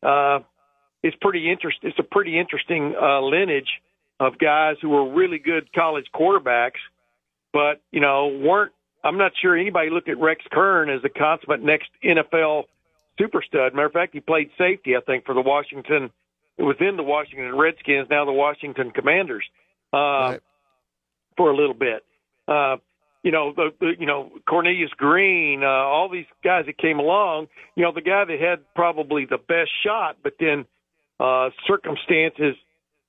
uh, 0.03 0.41
it's 1.03 1.17
pretty 1.21 1.51
interest. 1.51 1.79
It's 1.83 1.99
a 1.99 2.03
pretty 2.03 2.39
interesting 2.39 2.95
uh, 3.01 3.21
lineage 3.21 3.69
of 4.19 4.39
guys 4.39 4.77
who 4.81 4.91
were 4.91 5.13
really 5.13 5.39
good 5.39 5.73
college 5.73 6.07
quarterbacks, 6.15 6.81
but 7.53 7.81
you 7.91 8.01
know 8.01 8.29
weren't. 8.29 8.73
I'm 9.05 9.19
not 9.19 9.33
sure 9.41 9.57
anybody 9.57 9.91
looked 9.91 10.09
at 10.09 10.19
Rex 10.19 10.43
Kern 10.51 10.91
as 10.91 11.03
the 11.03 11.09
consummate 11.09 11.63
next 11.63 11.89
NFL 12.05 12.65
super 13.19 13.43
stud. 13.47 13.75
Matter 13.75 13.87
of 13.87 13.93
fact, 13.93 14.15
he 14.15 14.21
played 14.21 14.51
safety, 14.59 14.97
I 14.97 15.01
think, 15.01 15.25
for 15.25 15.35
the 15.35 15.41
Washington. 15.41 16.11
It 16.59 16.63
was 16.63 16.77
in 16.81 16.97
the 16.97 17.03
Washington 17.03 17.57
Redskins, 17.57 18.09
now 18.11 18.25
the 18.25 18.33
Washington 18.33 18.91
Commanders, 18.91 19.45
uh, 19.45 19.66
right. 19.97 20.41
for 21.37 21.51
a 21.51 21.57
little 21.57 21.75
bit. 21.75 22.05
Uh, 22.49 22.77
you 23.23 23.33
know, 23.33 23.53
the, 23.55 23.71
the 23.81 23.93
you 23.99 24.07
know 24.07 24.31
Cornelius 24.49 24.91
Greene, 24.97 25.65
uh, 25.65 25.67
all 25.67 26.09
these 26.09 26.27
guys 26.45 26.67
that 26.67 26.79
came 26.79 27.01
along. 27.01 27.49
You 27.75 27.85
know, 27.85 27.93
the 27.93 28.01
guy 28.01 28.25
that 28.25 28.41
had 28.41 28.61
probably 28.75 29.27
the 29.27 29.39
best 29.39 29.71
shot, 29.85 30.19
but 30.23 30.35
then 30.39 30.65
uh, 31.19 31.51
circumstances 31.67 32.55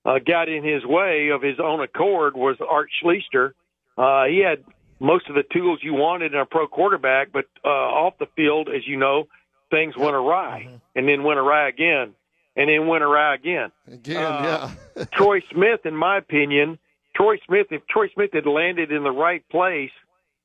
uh, 0.06 0.20
got 0.26 0.50
in 0.50 0.64
his 0.64 0.84
way 0.86 1.30
of 1.30 1.42
his 1.42 1.60
own 1.64 1.82
accord 1.82 2.36
was 2.36 2.56
Art 2.68 2.90
Schlichter. 3.04 3.52
Uh, 3.98 4.26
he 4.26 4.40
had 4.40 4.64
most 5.00 5.28
of 5.30 5.36
the 5.36 5.44
tools 5.54 5.80
you 5.84 5.94
wanted 5.94 6.34
in 6.34 6.40
a 6.40 6.46
pro 6.46 6.68
quarterback, 6.68 7.32
but 7.32 7.46
uh, 7.64 7.68
off 7.68 8.16
the 8.20 8.28
field, 8.36 8.70
as 8.70 8.88
you 8.88 8.98
know, 8.98 9.28
things 9.70 9.96
went 9.96 10.16
awry, 10.16 10.66
mm-hmm. 10.68 10.78
and 10.96 11.08
then 11.08 11.24
went 11.24 11.40
awry 11.40 11.68
again, 11.70 12.14
and 12.58 12.70
then 12.70 12.88
went 12.88 13.04
awry 13.04 13.36
again. 13.36 13.72
Again, 13.90 14.18
uh, 14.18 14.72
yeah. 14.96 15.06
Troy 15.14 15.42
Smith, 15.52 15.86
in 15.86 15.96
my 15.96 16.18
opinion, 16.18 16.80
Troy 17.16 17.38
Smith, 17.46 17.68
if 17.70 17.86
Troy 17.88 18.10
Smith 18.14 18.32
had 18.34 18.46
landed 18.46 18.92
in 18.92 19.04
the 19.04 19.12
right 19.12 19.48
place 19.50 19.92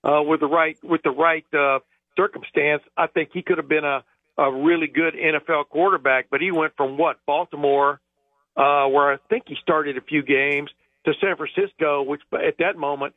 uh, 0.05 0.23
with 0.23 0.41
the 0.41 0.47
right 0.47 0.77
with 0.85 1.03
the 1.03 1.11
right 1.11 1.45
uh, 1.55 1.81
circumstance, 2.17 2.83
I 2.97 3.07
think 3.07 3.31
he 3.33 3.43
could 3.43 3.59
have 3.59 3.69
been 3.69 3.85
a 3.85 4.05
a 4.39 4.53
really 4.53 4.87
good 4.87 5.15
NFL 5.15 5.69
quarterback. 5.71 6.27
But 6.31 6.41
he 6.41 6.53
went 6.53 6.77
from 6.77 6.99
what 6.99 7.17
Baltimore, 7.27 8.01
uh, 8.57 8.87
where 8.87 9.13
I 9.13 9.17
think 9.29 9.45
he 9.47 9.57
started 9.63 9.97
a 9.97 10.03
few 10.03 10.23
games, 10.23 10.71
to 11.05 11.13
San 11.21 11.37
Francisco, 11.37 12.03
which 12.03 12.21
at 12.33 12.59
that 12.59 12.77
moment, 12.77 13.15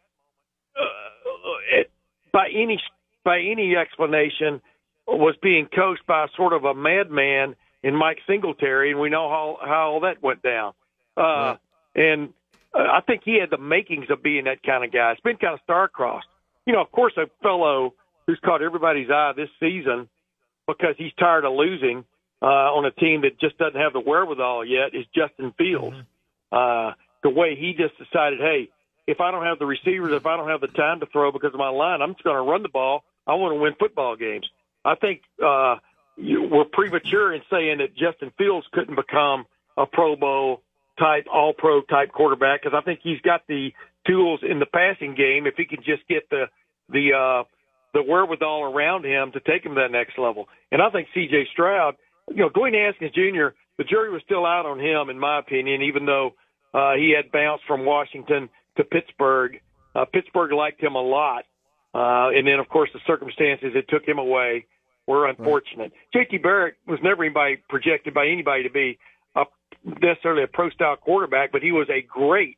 uh, 0.78 1.80
it, 1.80 1.92
by 2.32 2.48
any 2.54 2.82
by 3.26 3.40
any 3.40 3.76
explanation, 3.76 4.62
was 5.06 5.36
being 5.42 5.68
coached 5.68 6.06
by 6.08 6.28
sort 6.36 6.54
of 6.54 6.64
a 6.64 6.74
madman 6.74 7.56
in 7.86 7.96
Mike 7.96 8.18
Singletary, 8.26 8.90
and 8.90 9.00
we 9.00 9.10
know 9.10 9.30
how 9.30 9.60
how 9.62 9.92
all 9.92 10.00
that 10.02 10.22
went 10.22 10.42
down. 10.42 10.74
Uh, 11.16 11.22
right. 11.22 11.58
And 11.96 12.34
uh, 12.74 12.80
I 12.80 13.02
think 13.06 13.22
he 13.24 13.40
had 13.40 13.52
the 13.52 13.60
makings 13.60 14.08
of 14.10 14.24
being 14.24 14.46
that 14.46 14.64
kind 14.64 14.84
of 14.84 14.92
guy. 14.92 15.12
It's 15.12 15.22
been 15.22 15.38
kind 15.38 15.54
of 15.54 15.60
star-crossed. 15.64 16.28
You 16.66 16.74
know, 16.74 16.82
of 16.82 16.92
course, 16.92 17.14
a 17.16 17.28
fellow 17.44 17.94
who's 18.26 18.40
caught 18.44 18.64
everybody's 18.64 19.10
eye 19.12 19.34
this 19.38 19.50
season 19.60 20.10
because 20.68 20.96
he's 20.98 21.14
tired 21.20 21.46
of 21.46 21.54
losing 21.54 22.04
uh, 22.42 22.74
on 22.74 22.86
a 22.86 22.92
team 22.92 23.22
that 23.22 23.40
just 23.40 23.56
doesn't 23.60 23.80
have 23.80 23.94
the 23.94 24.00
wherewithal 24.00 24.66
yet 24.66 24.96
is 24.96 25.06
Justin 25.16 25.54
Fields. 25.56 25.96
Mm-hmm. 25.96 26.90
Uh, 26.90 26.94
the 27.22 27.30
way 27.30 27.56
he 27.56 27.76
just 27.78 27.94
decided, 28.00 28.40
hey, 28.40 28.70
if 29.06 29.22
I 29.22 29.30
don't 29.30 29.46
have 29.46 29.60
the 29.60 29.68
receivers, 29.68 30.12
if 30.12 30.26
I 30.26 30.36
don't 30.38 30.50
have 30.50 30.62
the 30.62 30.68
time 30.68 31.02
to 31.02 31.06
throw 31.06 31.32
because 31.32 31.54
of 31.54 31.60
my 31.60 31.70
line, 31.70 32.02
I'm 32.02 32.14
just 32.14 32.24
going 32.24 32.36
to 32.36 32.52
run 32.52 32.64
the 32.64 32.70
ball. 32.70 33.04
I 33.28 33.36
want 33.36 33.54
to 33.54 33.62
win 33.62 33.76
football 33.80 34.16
games. 34.16 34.50
I 34.84 34.96
think 34.96 35.22
uh, 35.44 35.76
you, 36.18 36.48
we're 36.50 36.66
premature 36.66 37.34
in 37.34 37.42
saying 37.50 37.80
that 37.80 37.96
Justin 37.96 38.32
Fields 38.38 38.66
couldn't 38.72 38.96
become 38.96 39.46
a 39.78 39.86
Pro 39.86 40.16
Bowl 40.16 40.62
type, 40.98 41.26
All 41.32 41.54
Pro 41.54 41.82
type 41.82 42.12
quarterback 42.12 42.64
because 42.64 42.78
I 42.78 42.84
think 42.84 43.02
he's 43.04 43.22
got 43.22 43.42
the 43.48 43.72
tools 44.08 44.42
in 44.48 44.60
the 44.60 44.66
passing 44.66 45.16
game 45.16 45.48
if 45.48 45.56
he 45.58 45.66
can 45.66 45.80
just 45.80 46.08
get 46.08 46.30
the 46.30 46.46
the 46.90 47.14
uh, 47.14 47.44
the 47.94 48.04
wherewithal 48.04 48.64
around 48.64 49.06
him 49.06 49.32
to 49.32 49.40
take 49.40 49.66
him 49.66 49.76
to 49.76 49.82
that 49.82 49.92
next 49.92 50.18
level. 50.18 50.48
And 50.72 50.82
I 50.82 50.90
think 50.90 51.08
C.J. 51.14 51.48
Stroud, 51.54 51.96
you 52.30 52.38
know, 52.38 52.50
Dwayne 52.50 52.74
Haskins 52.74 53.12
Jr. 53.14 53.56
The 53.78 53.84
jury 53.84 54.12
was 54.12 54.22
still 54.24 54.46
out 54.46 54.66
on 54.66 54.80
him, 54.80 55.10
in 55.10 55.20
my 55.20 55.40
opinion, 55.40 55.82
even 55.82 56.06
though 56.06 56.32
uh, 56.74 56.94
he 56.96 57.14
had 57.16 57.32
bounced 57.32 57.64
from 57.66 57.86
Washington 57.86 58.50
to 58.78 58.84
Pittsburgh. 58.84 59.60
Uh, 59.94 60.06
Pittsburgh 60.06 60.52
liked 60.52 60.82
him 60.82 60.96
a 60.96 61.02
lot, 61.02 61.46
uh, 61.94 62.30
and 62.36 62.48
then 62.48 62.60
of 62.60 62.68
course 62.70 62.90
the 62.94 63.00
circumstances 63.08 63.74
that 63.74 63.88
took 63.88 64.06
him 64.06 64.20
away 64.20 64.66
were 65.08 65.28
unfortunate. 65.28 65.92
Right. 66.14 66.26
J.T. 66.28 66.38
Barrett 66.40 66.76
was 66.88 67.00
never 67.04 67.24
anybody 67.24 67.58
projected 67.70 68.14
by 68.14 68.28
anybody 68.28 68.64
to 68.64 68.70
be 68.70 68.98
a, 69.36 69.46
necessarily 69.84 70.44
a 70.44 70.48
pro 70.48 70.70
style 70.70 70.96
quarterback, 70.96 71.52
but 71.52 71.62
he 71.62 71.72
was 71.72 71.88
a 71.90 72.02
great, 72.02 72.58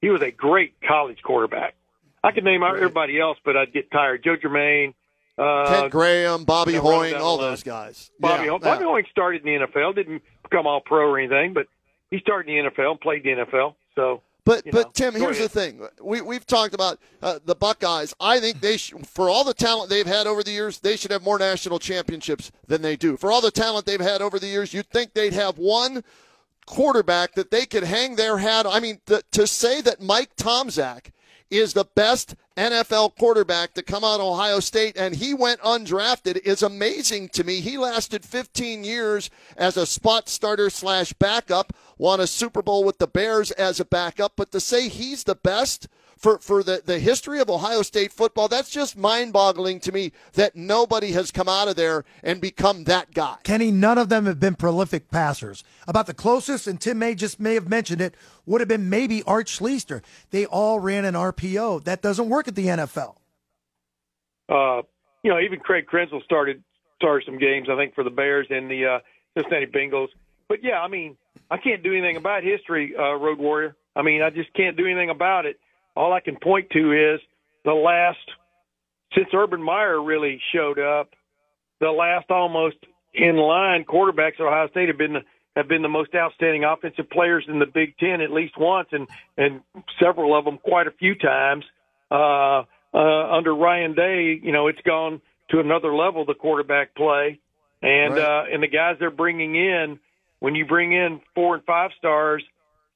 he 0.00 0.10
was 0.10 0.22
a 0.22 0.30
great 0.30 0.74
college 0.86 1.22
quarterback. 1.22 1.74
I 2.22 2.32
could 2.32 2.44
name 2.44 2.62
right. 2.62 2.74
everybody 2.74 3.20
else, 3.20 3.38
but 3.44 3.56
I'd 3.56 3.72
get 3.72 3.90
tired. 3.90 4.24
Joe 4.24 4.36
Germaine, 4.40 4.94
uh, 5.38 5.82
Ted 5.82 5.90
Graham, 5.90 6.44
Bobby 6.44 6.72
you 6.72 6.78
know, 6.78 6.84
Hoying, 6.84 7.14
all 7.14 7.38
those 7.38 7.62
guys. 7.62 8.10
Bobby, 8.18 8.46
yeah, 8.46 8.58
Bobby 8.58 8.84
yeah. 8.84 8.90
Hoying 8.90 9.04
started 9.10 9.46
in 9.46 9.60
the 9.60 9.66
NFL, 9.66 9.94
didn't 9.94 10.22
become 10.42 10.66
all 10.66 10.80
pro 10.80 11.10
or 11.10 11.18
anything, 11.18 11.52
but 11.52 11.66
he 12.10 12.18
started 12.20 12.50
in 12.50 12.64
the 12.64 12.70
NFL 12.70 12.92
and 12.92 13.00
played 13.00 13.22
the 13.22 13.30
NFL. 13.30 13.74
So 13.94 14.22
but 14.46 14.64
you 14.64 14.72
but 14.72 14.94
Tim, 14.94 15.14
here's 15.14 15.38
the 15.38 15.48
thing: 15.48 15.86
we 16.00 16.20
we've 16.20 16.46
talked 16.46 16.72
about 16.72 16.98
uh, 17.20 17.40
the 17.44 17.56
Buckeyes. 17.56 18.14
I 18.20 18.38
think 18.38 18.60
they 18.60 18.76
sh- 18.76 18.94
for 19.04 19.28
all 19.28 19.42
the 19.42 19.52
talent 19.52 19.90
they've 19.90 20.06
had 20.06 20.26
over 20.26 20.42
the 20.42 20.52
years, 20.52 20.78
they 20.78 20.96
should 20.96 21.10
have 21.10 21.22
more 21.22 21.38
national 21.38 21.80
championships 21.80 22.52
than 22.66 22.80
they 22.80 22.94
do. 22.96 23.16
For 23.16 23.32
all 23.32 23.40
the 23.40 23.50
talent 23.50 23.86
they've 23.86 24.00
had 24.00 24.22
over 24.22 24.38
the 24.38 24.46
years, 24.46 24.72
you'd 24.72 24.88
think 24.88 25.12
they'd 25.12 25.32
have 25.32 25.58
one 25.58 26.04
quarterback 26.64 27.34
that 27.34 27.50
they 27.50 27.66
could 27.66 27.84
hang 27.84 28.14
their 28.14 28.38
hat. 28.38 28.66
I 28.68 28.78
mean, 28.78 29.00
the, 29.06 29.22
to 29.32 29.46
say 29.48 29.80
that 29.80 30.00
Mike 30.00 30.36
Tomczak 30.36 31.10
is 31.50 31.72
the 31.74 31.84
best 31.94 32.34
NFL 32.56 33.16
quarterback 33.18 33.74
to 33.74 33.82
come 33.82 34.02
out 34.02 34.20
of 34.20 34.26
Ohio 34.26 34.60
State, 34.60 34.96
and 34.96 35.14
he 35.14 35.34
went 35.34 35.60
undrafted 35.60 36.38
is 36.38 36.62
amazing 36.62 37.28
to 37.30 37.44
me. 37.44 37.60
He 37.60 37.78
lasted 37.78 38.24
15 38.24 38.82
years 38.82 39.30
as 39.56 39.76
a 39.76 39.86
spot 39.86 40.28
starter 40.28 40.70
slash 40.70 41.12
backup, 41.14 41.72
won 41.98 42.20
a 42.20 42.26
Super 42.26 42.62
Bowl 42.62 42.84
with 42.84 42.98
the 42.98 43.06
Bears 43.06 43.50
as 43.52 43.80
a 43.80 43.84
backup, 43.84 44.32
but 44.36 44.52
to 44.52 44.60
say 44.60 44.88
he's 44.88 45.24
the 45.24 45.34
best– 45.34 45.88
for, 46.16 46.38
for 46.38 46.62
the, 46.62 46.82
the 46.84 46.98
history 46.98 47.40
of 47.40 47.50
Ohio 47.50 47.82
State 47.82 48.12
football, 48.12 48.48
that's 48.48 48.70
just 48.70 48.96
mind 48.96 49.32
boggling 49.32 49.80
to 49.80 49.92
me 49.92 50.12
that 50.32 50.56
nobody 50.56 51.12
has 51.12 51.30
come 51.30 51.48
out 51.48 51.68
of 51.68 51.76
there 51.76 52.04
and 52.22 52.40
become 52.40 52.84
that 52.84 53.12
guy. 53.12 53.36
Kenny, 53.42 53.70
none 53.70 53.98
of 53.98 54.08
them 54.08 54.24
have 54.26 54.40
been 54.40 54.54
prolific 54.54 55.10
passers. 55.10 55.62
About 55.86 56.06
the 56.06 56.14
closest, 56.14 56.66
and 56.66 56.80
Tim 56.80 56.98
may 56.98 57.14
just 57.14 57.38
may 57.38 57.54
have 57.54 57.68
mentioned 57.68 58.00
it, 58.00 58.14
would 58.46 58.60
have 58.60 58.68
been 58.68 58.88
maybe 58.88 59.22
Art 59.24 59.46
Schlichter. 59.46 60.02
They 60.30 60.46
all 60.46 60.80
ran 60.80 61.04
an 61.04 61.14
RPO. 61.14 61.84
That 61.84 62.00
doesn't 62.02 62.28
work 62.28 62.48
at 62.48 62.54
the 62.54 62.66
NFL. 62.66 63.16
Uh, 64.48 64.82
you 65.22 65.30
know, 65.30 65.40
even 65.40 65.58
Craig 65.58 65.86
Krenzel 65.86 66.22
started 66.24 66.62
started 66.96 67.26
some 67.26 67.38
games, 67.38 67.68
I 67.70 67.76
think, 67.76 67.94
for 67.94 68.04
the 68.04 68.10
Bears 68.10 68.46
and 68.48 68.70
the 68.70 68.86
uh, 68.86 68.98
Cincinnati 69.36 69.66
Bengals. 69.66 70.08
But 70.48 70.58
yeah, 70.62 70.80
I 70.80 70.88
mean, 70.88 71.16
I 71.50 71.56
can't 71.58 71.82
do 71.82 71.92
anything 71.92 72.16
about 72.16 72.42
history, 72.42 72.94
uh, 72.96 73.14
Road 73.14 73.38
Warrior. 73.38 73.76
I 73.94 74.02
mean, 74.02 74.22
I 74.22 74.30
just 74.30 74.52
can't 74.54 74.76
do 74.76 74.86
anything 74.86 75.10
about 75.10 75.46
it 75.46 75.58
all 75.96 76.12
I 76.12 76.20
can 76.20 76.36
point 76.36 76.70
to 76.70 77.14
is 77.14 77.20
the 77.64 77.72
last 77.72 78.18
since 79.14 79.28
Urban 79.34 79.62
Meyer 79.62 80.00
really 80.00 80.40
showed 80.54 80.78
up, 80.78 81.10
the 81.80 81.90
last 81.90 82.30
almost 82.30 82.76
in 83.14 83.36
line 83.36 83.84
quarterbacks 83.84 84.34
at 84.38 84.46
Ohio 84.46 84.68
State 84.68 84.88
have 84.88 84.98
been 84.98 85.14
the, 85.14 85.20
have 85.56 85.68
been 85.68 85.82
the 85.82 85.88
most 85.88 86.14
outstanding 86.14 86.64
offensive 86.64 87.08
players 87.08 87.44
in 87.48 87.58
the 87.58 87.66
Big 87.66 87.96
Ten 87.96 88.20
at 88.20 88.30
least 88.30 88.54
once, 88.58 88.88
and 88.92 89.08
and 89.38 89.62
several 89.98 90.38
of 90.38 90.44
them 90.44 90.58
quite 90.58 90.86
a 90.86 90.92
few 90.92 91.14
times. 91.14 91.64
Uh, 92.10 92.64
uh, 92.94 93.36
under 93.36 93.54
Ryan 93.54 93.94
Day, 93.94 94.38
you 94.42 94.52
know, 94.52 94.68
it's 94.68 94.80
gone 94.82 95.20
to 95.50 95.60
another 95.60 95.94
level 95.94 96.24
the 96.24 96.34
quarterback 96.34 96.94
play, 96.94 97.40
and 97.82 98.14
right. 98.14 98.22
uh, 98.22 98.44
and 98.52 98.62
the 98.62 98.68
guys 98.68 98.96
they're 98.98 99.10
bringing 99.10 99.56
in. 99.56 99.98
When 100.40 100.54
you 100.54 100.66
bring 100.66 100.92
in 100.92 101.20
four 101.34 101.54
and 101.54 101.64
five 101.64 101.90
stars, 101.98 102.42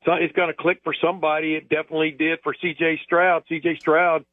it's 0.07 0.35
going 0.35 0.49
to 0.49 0.55
click 0.55 0.81
for 0.83 0.95
somebody. 0.95 1.55
It 1.55 1.69
definitely 1.69 2.13
did 2.13 2.41
for 2.43 2.55
C.J. 2.61 3.01
Stroud. 3.05 3.45
C.J. 3.49 3.79
Stroud 3.79 4.25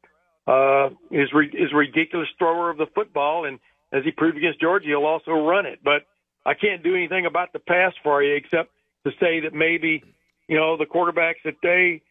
uh, 0.46 0.90
is 1.10 1.32
re- 1.32 1.52
is 1.52 1.72
a 1.72 1.76
ridiculous 1.76 2.28
thrower 2.38 2.70
of 2.70 2.78
the 2.78 2.86
football, 2.94 3.44
and 3.44 3.58
as 3.92 4.04
he 4.04 4.10
proved 4.10 4.36
against 4.36 4.60
Georgia, 4.60 4.88
he'll 4.88 5.04
also 5.04 5.32
run 5.32 5.66
it. 5.66 5.80
But 5.82 6.02
I 6.44 6.54
can't 6.54 6.82
do 6.82 6.94
anything 6.94 7.26
about 7.26 7.52
the 7.52 7.58
pass 7.58 7.92
for 8.02 8.22
you 8.22 8.34
except 8.34 8.70
to 9.04 9.12
say 9.20 9.40
that 9.40 9.52
maybe 9.52 10.02
you 10.48 10.56
know 10.56 10.76
the 10.76 10.86
quarterbacks 10.86 11.42
that 11.44 11.56
they 11.62 12.02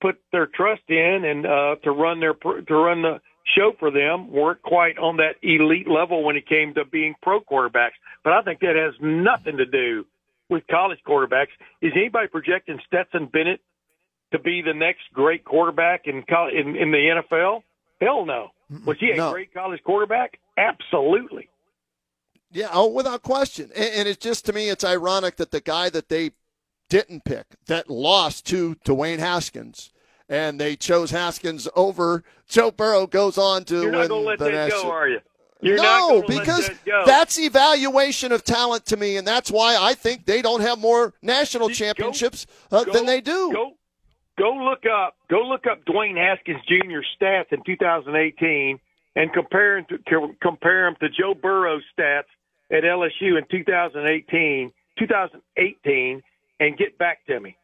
put 0.00 0.20
their 0.32 0.46
trust 0.46 0.82
in 0.88 1.24
and 1.24 1.46
uh, 1.46 1.76
to 1.82 1.90
run 1.90 2.20
their 2.20 2.34
to 2.34 2.74
run 2.74 3.02
the 3.02 3.20
show 3.56 3.72
for 3.78 3.90
them 3.90 4.30
weren't 4.30 4.62
quite 4.62 4.98
on 4.98 5.16
that 5.16 5.34
elite 5.42 5.88
level 5.88 6.22
when 6.22 6.36
it 6.36 6.46
came 6.46 6.74
to 6.74 6.84
being 6.84 7.14
pro 7.22 7.40
quarterbacks. 7.40 7.98
But 8.22 8.32
I 8.32 8.42
think 8.42 8.60
that 8.60 8.76
has 8.76 8.94
nothing 9.00 9.56
to 9.56 9.66
do 9.66 10.06
with 10.48 10.66
college 10.70 10.98
quarterbacks. 11.06 11.48
Is 11.80 11.92
anybody 11.96 12.28
projecting 12.28 12.78
Stetson 12.86 13.26
Bennett 13.26 13.60
to 14.32 14.38
be 14.38 14.62
the 14.62 14.74
next 14.74 15.02
great 15.12 15.44
quarterback 15.44 16.02
in 16.06 16.24
in, 16.52 16.76
in 16.76 16.90
the 16.90 17.22
NFL? 17.32 17.62
Hell 18.00 18.26
no. 18.26 18.50
Was 18.84 18.98
he 18.98 19.10
a 19.10 19.16
no. 19.16 19.32
great 19.32 19.52
college 19.52 19.82
quarterback? 19.84 20.38
Absolutely. 20.56 21.48
Yeah, 22.50 22.68
oh, 22.72 22.88
without 22.88 23.22
question. 23.22 23.70
And, 23.74 23.94
and 23.94 24.08
it's 24.08 24.22
just 24.22 24.44
to 24.46 24.52
me, 24.52 24.68
it's 24.68 24.84
ironic 24.84 25.36
that 25.36 25.50
the 25.50 25.60
guy 25.60 25.90
that 25.90 26.08
they 26.08 26.32
didn't 26.88 27.24
pick, 27.24 27.46
that 27.66 27.88
lost 27.88 28.46
to 28.46 28.76
Dwayne 28.84 29.18
Haskins, 29.18 29.90
and 30.28 30.60
they 30.60 30.76
chose 30.76 31.10
Haskins 31.10 31.68
over 31.74 32.22
Joe 32.48 32.70
Burrow, 32.70 33.06
goes 33.06 33.38
on 33.38 33.64
to 33.64 33.74
You're 33.76 33.84
win 33.84 33.92
not 33.92 34.08
going 34.08 34.22
to 34.22 34.28
let 34.28 34.38
the 34.38 34.44
that 34.46 34.52
national. 34.52 34.82
go, 34.82 34.90
are 34.90 35.08
you? 35.08 35.20
You're 35.62 35.76
no, 35.76 36.24
because 36.26 36.68
that 36.86 37.06
that's 37.06 37.38
evaluation 37.38 38.32
of 38.32 38.42
talent 38.42 38.86
to 38.86 38.96
me, 38.96 39.16
and 39.16 39.24
that's 39.24 39.48
why 39.48 39.76
I 39.80 39.94
think 39.94 40.26
they 40.26 40.42
don't 40.42 40.60
have 40.60 40.80
more 40.80 41.14
national 41.22 41.68
championships 41.68 42.46
uh, 42.72 42.82
go, 42.82 42.92
than 42.92 43.06
they 43.06 43.20
do. 43.20 43.52
Go, 43.52 43.72
go 44.36 44.50
look 44.56 44.82
up, 44.92 45.16
go 45.30 45.42
look 45.42 45.68
up 45.70 45.84
Dwayne 45.84 46.16
Haskins 46.16 46.60
Jr. 46.66 46.98
stats 47.16 47.52
in 47.52 47.62
2018 47.64 48.80
and 49.14 49.32
compare 49.32 49.78
him 49.78 49.86
to 49.90 50.34
compare 50.42 50.88
him 50.88 50.96
to 51.00 51.08
Joe 51.08 51.34
Burrow's 51.40 51.84
stats 51.96 52.24
at 52.72 52.82
LSU 52.82 53.38
in 53.38 53.44
2018, 53.48 54.72
2018, 54.98 56.22
and 56.58 56.76
get 56.76 56.98
back 56.98 57.24
to 57.26 57.38
me. 57.38 57.56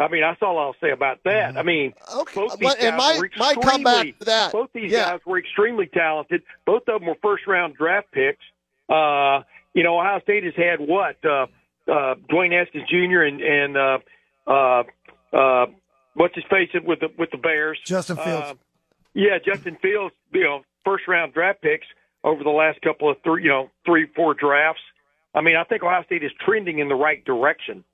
I 0.00 0.08
mean, 0.08 0.22
that's 0.22 0.40
all 0.40 0.58
I'll 0.58 0.76
say 0.80 0.90
about 0.90 1.20
that. 1.24 1.58
I 1.58 1.62
mean, 1.62 1.92
okay. 2.16 2.34
both 2.34 2.58
these 2.58 2.74
and 2.74 2.96
guys 2.96 2.98
my, 2.98 3.18
were 3.18 3.30
my 3.36 3.54
comeback 3.54 4.18
to 4.20 4.24
that. 4.24 4.52
Both 4.52 4.70
these 4.72 4.90
yeah. 4.90 5.10
guys 5.10 5.20
were 5.26 5.38
extremely 5.38 5.86
talented. 5.86 6.42
Both 6.64 6.88
of 6.88 7.00
them 7.00 7.08
were 7.08 7.16
first 7.22 7.46
round 7.46 7.76
draft 7.76 8.10
picks. 8.10 8.42
Uh, 8.88 9.42
you 9.74 9.82
know, 9.82 10.00
Ohio 10.00 10.20
State 10.22 10.44
has 10.44 10.54
had 10.56 10.80
what? 10.80 11.22
Uh, 11.24 11.46
uh, 11.86 12.14
Dwayne 12.30 12.52
Haskins 12.52 12.88
Jr. 12.88 13.22
and, 13.22 13.40
and 13.42 13.76
uh, 13.76 13.98
uh, 14.46 14.82
uh, 15.36 15.66
what's 16.14 16.34
his 16.34 16.44
face 16.50 16.70
with 16.84 17.00
the 17.00 17.08
with 17.18 17.30
the 17.30 17.38
Bears? 17.38 17.78
Justin 17.84 18.16
Fields. 18.16 18.46
Uh, 18.50 18.54
yeah, 19.12 19.38
Justin 19.44 19.76
Fields. 19.82 20.14
You 20.32 20.44
know, 20.44 20.62
first 20.84 21.06
round 21.08 21.34
draft 21.34 21.60
picks 21.60 21.86
over 22.24 22.42
the 22.42 22.50
last 22.50 22.80
couple 22.80 23.10
of 23.10 23.18
three, 23.22 23.42
you 23.42 23.50
know, 23.50 23.70
three 23.84 24.06
four 24.16 24.32
drafts. 24.32 24.82
I 25.34 25.42
mean, 25.42 25.56
I 25.56 25.64
think 25.64 25.82
Ohio 25.82 26.04
State 26.04 26.24
is 26.24 26.32
trending 26.40 26.78
in 26.78 26.88
the 26.88 26.94
right 26.94 27.24
direction. 27.24 27.84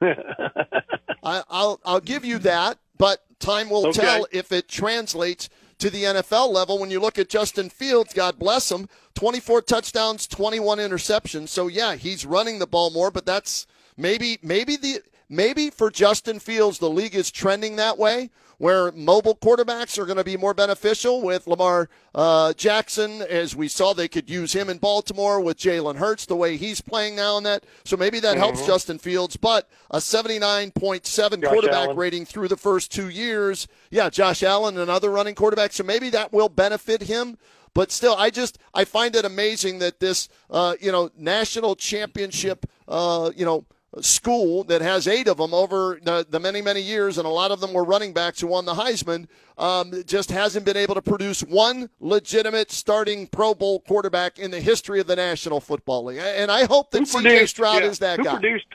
I, 1.22 1.42
will 1.50 1.80
I'll 1.84 2.00
give 2.00 2.24
you 2.24 2.38
that, 2.38 2.78
but 2.96 3.24
time 3.38 3.70
will 3.70 3.86
Okay. 3.88 4.00
tell 4.00 4.26
if 4.32 4.52
it 4.52 4.68
translates 4.68 5.48
to 5.78 5.90
the 5.90 6.04
NFL 6.04 6.52
level. 6.52 6.78
When 6.78 6.90
you 6.90 7.00
look 7.00 7.18
at 7.18 7.28
Justin 7.28 7.70
Fields, 7.70 8.12
God 8.12 8.38
bless 8.38 8.70
him, 8.70 8.88
24 9.14 9.62
touchdowns, 9.62 10.26
21 10.26 10.78
interceptions. 10.78 11.48
So 11.48 11.68
yeah, 11.68 11.94
he's 11.94 12.26
running 12.26 12.58
the 12.58 12.66
ball 12.66 12.90
more, 12.90 13.10
but 13.10 13.26
that's 13.26 13.66
maybe 13.96 14.38
maybe 14.42 14.76
the 14.76 15.00
maybe 15.28 15.70
for 15.70 15.90
Justin 15.90 16.38
Fields, 16.40 16.78
the 16.78 16.90
league 16.90 17.14
is 17.14 17.30
trending 17.30 17.76
that 17.76 17.98
way, 17.98 18.30
where 18.58 18.90
mobile 18.92 19.36
quarterbacks 19.36 19.98
are 19.98 20.04
going 20.04 20.18
to 20.18 20.24
be 20.24 20.36
more 20.36 20.52
beneficial 20.52 21.22
with 21.22 21.46
Lamar 21.46 21.88
uh, 22.14 22.52
Jackson, 22.54 23.22
as 23.22 23.54
we 23.56 23.68
saw 23.68 23.92
they 23.92 24.08
could 24.08 24.28
use 24.28 24.52
him 24.52 24.68
in 24.68 24.78
Baltimore 24.78 25.40
with 25.40 25.56
Jalen 25.56 25.96
Hurts, 25.96 26.26
the 26.26 26.36
way 26.36 26.56
he's 26.56 26.80
playing 26.80 27.14
now 27.16 27.36
and 27.36 27.46
that. 27.46 27.64
So 27.84 27.96
maybe 27.96 28.18
that 28.20 28.36
helps 28.36 28.66
Justin 28.66 28.98
Fields, 28.98 29.36
but 29.36 29.68
a 29.90 29.98
79.7 29.98 31.04
Josh 31.04 31.50
quarterback 31.50 31.86
Allen. 31.86 31.96
rating 31.96 32.24
through 32.24 32.48
the 32.48 32.56
first 32.56 32.90
two 32.90 33.08
years. 33.08 33.68
Yeah, 33.90 34.10
Josh 34.10 34.42
Allen, 34.42 34.76
another 34.76 35.10
running 35.10 35.36
quarterback. 35.36 35.72
So 35.72 35.84
maybe 35.84 36.10
that 36.10 36.32
will 36.32 36.48
benefit 36.48 37.02
him. 37.02 37.38
But 37.74 37.92
still, 37.92 38.16
I 38.16 38.30
just 38.30 38.58
I 38.74 38.84
find 38.84 39.14
it 39.14 39.24
amazing 39.24 39.78
that 39.78 40.00
this 40.00 40.28
uh, 40.50 40.74
you 40.80 40.90
know 40.90 41.10
national 41.16 41.76
championship 41.76 42.66
uh, 42.88 43.30
you 43.36 43.44
know 43.44 43.66
school 44.00 44.64
that 44.64 44.82
has 44.82 45.08
eight 45.08 45.28
of 45.28 45.38
them 45.38 45.54
over 45.54 45.98
the, 46.02 46.26
the 46.28 46.38
many 46.38 46.60
many 46.60 46.80
years, 46.80 47.18
and 47.18 47.26
a 47.26 47.30
lot 47.30 47.50
of 47.50 47.60
them 47.60 47.72
were 47.72 47.84
running 47.84 48.12
backs 48.12 48.40
who 48.40 48.46
won 48.46 48.64
the 48.64 48.74
Heisman. 48.74 49.26
Um, 49.56 50.04
just 50.06 50.30
hasn't 50.30 50.64
been 50.64 50.76
able 50.76 50.94
to 50.94 51.02
produce 51.02 51.40
one 51.40 51.90
legitimate 51.98 52.70
starting 52.70 53.26
Pro 53.26 53.54
Bowl 53.54 53.80
quarterback 53.80 54.38
in 54.38 54.50
the 54.50 54.60
history 54.60 55.00
of 55.00 55.06
the 55.06 55.16
National 55.16 55.60
Football 55.60 56.04
League. 56.04 56.18
And 56.20 56.50
I 56.50 56.66
hope 56.66 56.90
that 56.92 57.08
C.J. 57.08 57.46
Stroud 57.46 57.82
yeah, 57.82 57.88
is 57.88 57.98
that 58.00 58.18
who 58.18 58.24
guy. 58.24 58.32
Produced, 58.38 58.66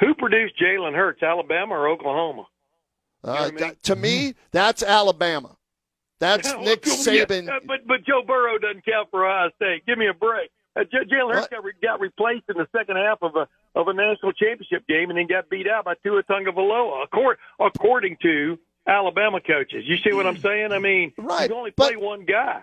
who 0.00 0.14
produced 0.14 0.54
Jalen 0.60 0.94
Hurts, 0.94 1.22
Alabama 1.22 1.74
or 1.74 1.88
Oklahoma? 1.88 2.46
Uh, 3.24 3.32
I 3.32 3.46
mean? 3.46 3.56
that- 3.58 3.82
to 3.84 3.96
me, 3.96 4.34
that's 4.50 4.82
Alabama. 4.82 5.56
That's 6.18 6.48
Yeah, 6.52 6.62
Nick 6.62 6.82
Saban. 6.82 7.46
yeah, 7.46 7.58
but 7.66 7.86
but 7.86 8.04
Joe 8.04 8.22
Burrow 8.26 8.58
doesn't 8.58 8.84
count 8.84 9.08
for 9.10 9.26
Ohio 9.26 9.50
State. 9.56 9.86
Give 9.86 9.98
me 9.98 10.08
a 10.08 10.14
break. 10.14 10.50
Uh, 10.74 10.84
J- 10.84 11.04
Jalen 11.14 11.34
Hurts 11.34 11.48
got, 11.48 11.64
re- 11.64 11.72
got 11.82 12.00
replaced 12.00 12.44
in 12.48 12.56
the 12.56 12.66
second 12.76 12.96
half 12.96 13.18
of 13.22 13.36
a 13.36 13.46
of 13.74 13.88
a 13.88 13.92
national 13.92 14.32
championship 14.32 14.86
game, 14.86 15.10
and 15.10 15.18
then 15.18 15.26
got 15.26 15.48
beat 15.50 15.66
out 15.68 15.84
by 15.84 15.94
Tua 16.02 16.22
Tagovailoa, 16.22 17.04
according, 17.04 17.40
according 17.58 18.16
to 18.22 18.58
Alabama 18.86 19.40
coaches. 19.40 19.84
You 19.86 19.96
see 19.98 20.12
what 20.12 20.26
I'm 20.26 20.36
saying? 20.38 20.72
I 20.72 20.78
mean, 20.78 21.12
Right, 21.18 21.48
you 21.50 21.56
only 21.56 21.72
but- 21.76 21.88
play 21.92 21.96
one 21.96 22.24
guy. 22.24 22.62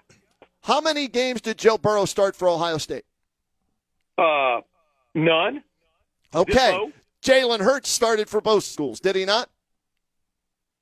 How 0.63 0.81
many 0.81 1.07
games 1.07 1.41
did 1.41 1.57
Joe 1.57 1.77
Burrow 1.77 2.05
start 2.05 2.35
for 2.35 2.49
Ohio 2.49 2.77
State? 2.77 3.05
Uh, 4.17 4.61
none. 5.15 5.63
Okay. 6.35 6.91
Jalen 7.23 7.61
Hurts 7.61 7.89
started 7.89 8.29
for 8.29 8.41
both 8.41 8.63
schools, 8.63 8.99
did 8.99 9.15
he 9.15 9.25
not? 9.25 9.49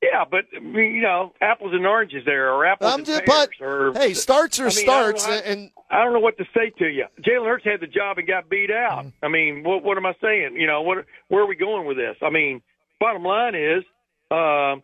Yeah, 0.01 0.25
but 0.29 0.45
I 0.55 0.59
you 0.59 1.01
know, 1.01 1.33
apples 1.41 1.71
and 1.73 1.85
oranges 1.85 2.23
there, 2.25 2.53
or 2.53 2.65
apples 2.65 2.91
I'm 2.93 2.99
and 2.99 3.05
just, 3.07 3.25
pears, 3.25 3.47
but 3.59 3.65
or 3.65 3.93
hey, 3.93 4.13
starts 4.13 4.59
are 4.59 4.63
I 4.63 4.65
mean, 4.67 4.71
starts, 4.71 5.27
know 5.27 5.33
how- 5.33 5.39
and 5.39 5.71
I 5.89 6.03
don't 6.03 6.13
know 6.13 6.19
what 6.19 6.37
to 6.37 6.45
say 6.55 6.69
to 6.77 6.85
you. 6.87 7.05
Jalen 7.21 7.47
Hurts 7.47 7.65
had 7.65 7.79
the 7.79 7.87
job 7.87 8.17
and 8.19 8.27
got 8.27 8.49
beat 8.49 8.69
out. 8.69 9.05
Mm-hmm. 9.05 9.25
I 9.25 9.27
mean, 9.27 9.63
what 9.63 9.83
what 9.83 9.97
am 9.97 10.05
I 10.05 10.13
saying? 10.21 10.55
You 10.55 10.67
know, 10.67 10.81
what 10.83 11.05
where 11.29 11.41
are 11.41 11.47
we 11.47 11.55
going 11.55 11.87
with 11.87 11.97
this? 11.97 12.15
I 12.21 12.29
mean, 12.29 12.61
bottom 12.99 13.23
line 13.23 13.55
is, 13.55 13.83
um, 14.29 14.83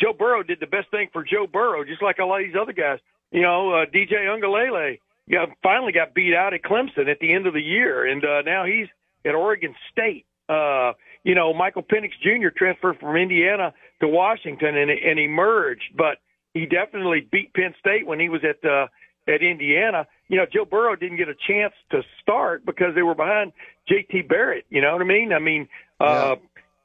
Joe 0.00 0.14
Burrow 0.18 0.42
did 0.42 0.58
the 0.60 0.66
best 0.66 0.90
thing 0.90 1.08
for 1.12 1.22
Joe 1.22 1.46
Burrow, 1.46 1.84
just 1.84 2.02
like 2.02 2.18
a 2.18 2.24
lot 2.24 2.40
of 2.40 2.46
these 2.46 2.56
other 2.60 2.72
guys. 2.72 2.98
You 3.32 3.42
know, 3.42 3.72
uh, 3.74 3.86
DJ 3.86 4.14
Uiagalelei, 4.24 5.00
yeah, 5.26 5.46
finally 5.62 5.92
got 5.92 6.14
beat 6.14 6.34
out 6.34 6.54
at 6.54 6.62
Clemson 6.62 7.08
at 7.10 7.18
the 7.20 7.32
end 7.34 7.46
of 7.46 7.52
the 7.52 7.60
year, 7.62 8.06
and 8.06 8.24
uh, 8.24 8.42
now 8.42 8.64
he's 8.64 8.88
at 9.26 9.34
Oregon 9.34 9.74
State. 9.92 10.24
Uh, 10.48 10.92
you 11.22 11.34
know, 11.34 11.52
Michael 11.52 11.82
Penix 11.82 12.12
Jr. 12.22 12.48
transferred 12.56 12.98
from 12.98 13.16
Indiana 13.16 13.72
to 14.00 14.08
Washington 14.08 14.76
and, 14.76 14.90
and 14.90 15.18
emerged, 15.18 15.92
but 15.96 16.18
he 16.54 16.66
definitely 16.66 17.26
beat 17.30 17.52
Penn 17.54 17.74
State 17.78 18.06
when 18.06 18.18
he 18.20 18.28
was 18.28 18.40
at 18.44 18.64
uh, 18.68 18.86
at 19.28 19.42
Indiana. 19.42 20.06
You 20.28 20.36
know, 20.38 20.46
Joe 20.52 20.64
Burrow 20.64 20.96
didn't 20.96 21.18
get 21.18 21.28
a 21.28 21.34
chance 21.48 21.74
to 21.90 22.02
start 22.22 22.64
because 22.66 22.94
they 22.94 23.02
were 23.02 23.14
behind 23.14 23.52
J.T. 23.88 24.22
Barrett. 24.22 24.64
You 24.70 24.80
know 24.80 24.92
what 24.92 25.02
I 25.02 25.04
mean? 25.04 25.32
I 25.32 25.38
mean, 25.38 25.68
uh, 26.00 26.36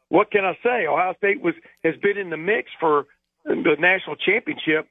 what 0.09 0.31
can 0.31 0.45
I 0.45 0.53
say? 0.63 0.85
Ohio 0.87 1.13
State 1.17 1.41
was 1.41 1.55
has 1.83 1.95
been 2.01 2.17
in 2.17 2.29
the 2.29 2.37
mix 2.37 2.69
for 2.79 3.05
the 3.45 3.75
national 3.79 4.15
championship 4.17 4.87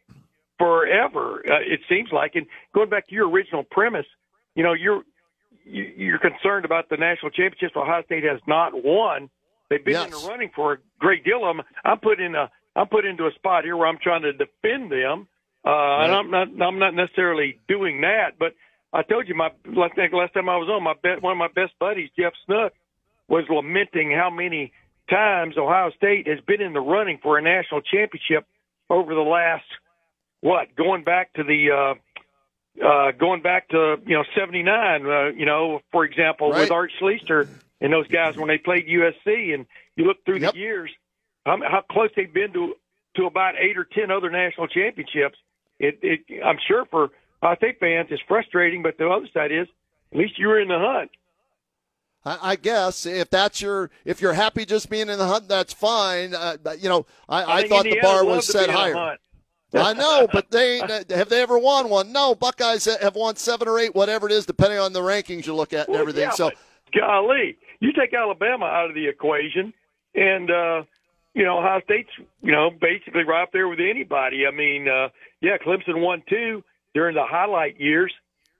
forever. 0.58 1.42
Uh, 1.48 1.60
it 1.60 1.80
seems 1.88 2.10
like, 2.12 2.32
and 2.34 2.46
going 2.74 2.88
back 2.88 3.08
to 3.08 3.14
your 3.14 3.28
original 3.28 3.64
premise, 3.64 4.06
you 4.54 4.62
know, 4.62 4.72
you're 4.72 5.02
you- 5.64 5.92
you're 5.96 6.18
concerned 6.18 6.64
about 6.64 6.88
the 6.90 6.96
national 6.96 7.30
championships. 7.30 7.74
Ohio 7.76 8.02
State 8.04 8.24
has 8.24 8.40
not 8.46 8.72
won. 8.84 9.30
They've 9.76 9.84
been 9.84 9.94
in 10.04 10.10
the 10.10 10.26
running 10.28 10.50
for 10.54 10.74
a 10.74 10.76
great 10.98 11.24
deal 11.24 11.48
of 11.48 11.56
them. 11.56 11.66
I'm 11.84 11.98
put 11.98 12.20
in 12.20 12.34
a 12.34 12.50
I'm 12.76 12.88
put 12.88 13.04
into 13.04 13.26
a 13.26 13.32
spot 13.34 13.64
here 13.64 13.76
where 13.76 13.86
I'm 13.86 13.98
trying 14.02 14.22
to 14.22 14.32
defend 14.32 14.90
them, 14.90 15.28
uh, 15.64 15.70
and 16.02 16.12
I'm 16.14 16.30
not 16.30 16.48
I'm 16.62 16.78
not 16.78 16.94
necessarily 16.94 17.58
doing 17.68 18.02
that. 18.02 18.38
But 18.38 18.54
I 18.92 19.02
told 19.02 19.28
you 19.28 19.34
my 19.34 19.46
I 19.66 19.88
think 19.94 20.12
last 20.12 20.34
time 20.34 20.48
I 20.48 20.56
was 20.56 20.68
on 20.68 20.82
my 20.82 20.94
bet 21.02 21.22
one 21.22 21.32
of 21.32 21.38
my 21.38 21.48
best 21.48 21.72
buddies 21.80 22.10
Jeff 22.18 22.32
Snook 22.46 22.72
was 23.28 23.44
lamenting 23.48 24.12
how 24.12 24.30
many 24.30 24.72
times 25.10 25.56
Ohio 25.58 25.90
State 25.96 26.28
has 26.28 26.40
been 26.46 26.60
in 26.60 26.72
the 26.72 26.80
running 26.80 27.18
for 27.22 27.36
a 27.38 27.42
national 27.42 27.80
championship 27.80 28.46
over 28.90 29.14
the 29.14 29.20
last 29.20 29.64
what 30.40 30.74
going 30.76 31.04
back 31.04 31.32
to 31.34 31.42
the 31.42 31.70
uh, 31.70 32.84
uh, 32.86 33.12
going 33.12 33.42
back 33.42 33.68
to 33.70 33.96
you 34.06 34.16
know 34.16 34.24
'79. 34.36 35.06
Uh, 35.06 35.26
you 35.36 35.46
know, 35.46 35.80
for 35.92 36.04
example, 36.04 36.50
Right. 36.50 36.60
with 36.62 36.70
Art 36.70 36.90
Schlichter 37.00 37.48
and 37.84 37.92
those 37.92 38.08
guys 38.08 38.34
when 38.38 38.48
they 38.48 38.56
played 38.56 38.86
USC, 38.88 39.52
and 39.52 39.66
you 39.94 40.06
look 40.06 40.24
through 40.24 40.38
Yep. 40.38 40.54
the 40.54 40.58
years, 40.58 40.90
how, 41.44 41.58
how 41.58 41.82
close 41.82 42.08
they've 42.16 42.32
been 42.32 42.50
to 42.54 42.74
to 43.16 43.26
about 43.26 43.54
eight 43.60 43.76
or 43.76 43.84
ten 43.84 44.10
other 44.10 44.30
national 44.30 44.66
championships. 44.68 45.36
It, 45.78 45.98
it 46.02 46.20
I'm 46.42 46.58
sure 46.66 46.86
for 46.86 47.10
Ohio 47.42 47.56
State 47.56 47.78
fans, 47.78 48.08
it's 48.10 48.22
frustrating, 48.26 48.82
but 48.82 48.96
the 48.96 49.06
other 49.06 49.28
side 49.34 49.52
is 49.52 49.68
at 50.12 50.18
least 50.18 50.38
you 50.38 50.48
were 50.48 50.58
in 50.58 50.68
the 50.68 50.78
hunt. 50.78 51.10
I, 52.24 52.52
I 52.52 52.56
guess 52.56 53.04
if 53.04 53.28
that's 53.28 53.60
your 53.60 53.90
if 54.06 54.22
you're 54.22 54.32
happy 54.32 54.64
just 54.64 54.88
being 54.88 55.10
in 55.10 55.18
the 55.18 55.26
hunt, 55.26 55.46
that's 55.46 55.74
fine. 55.74 56.34
Uh, 56.34 56.56
but, 56.62 56.82
you 56.82 56.88
know, 56.88 57.04
I, 57.28 57.44
I, 57.44 57.60
think 57.60 57.72
thought 57.72 57.84
the 57.84 57.98
bar 58.00 58.24
was 58.24 58.46
set 58.46 58.66
be 58.66 58.70
in 58.72 58.76
a 58.76 58.78
higher. 58.78 59.16
I 59.74 59.92
know, 59.92 60.26
but 60.32 60.50
they 60.50 60.78
have 60.78 61.28
they 61.28 61.42
ever 61.42 61.58
won 61.58 61.90
one? 61.90 62.12
No, 62.12 62.34
Buckeyes 62.34 62.86
have 62.86 63.14
won 63.14 63.36
seven 63.36 63.68
or 63.68 63.78
eight, 63.78 63.94
whatever 63.94 64.26
it 64.26 64.32
is, 64.32 64.46
depending 64.46 64.78
on 64.78 64.94
the 64.94 65.00
rankings 65.00 65.46
you 65.46 65.54
look 65.54 65.74
at 65.74 65.88
and 65.88 65.92
Well, 65.94 66.00
everything. 66.00 66.22
yeah, 66.22 66.30
so 66.30 66.50
golly, 66.98 67.58
you 67.84 67.92
take 67.92 68.14
Alabama 68.14 68.66
out 68.66 68.88
of 68.88 68.94
the 68.94 69.08
equation, 69.08 69.72
and 70.14 70.50
uh, 70.50 70.82
you 71.34 71.44
know 71.44 71.58
Ohio 71.58 71.80
State's 71.84 72.10
you 72.42 72.52
know 72.52 72.70
basically 72.70 73.24
right 73.24 73.42
up 73.42 73.50
there 73.52 73.68
with 73.68 73.80
anybody. 73.80 74.46
I 74.46 74.50
mean, 74.54 74.88
uh, 74.88 75.08
yeah, 75.40 75.56
Clemson 75.58 76.00
won 76.00 76.22
two 76.28 76.62
during 76.94 77.14
the 77.14 77.24
highlight 77.26 77.80
years 77.80 78.12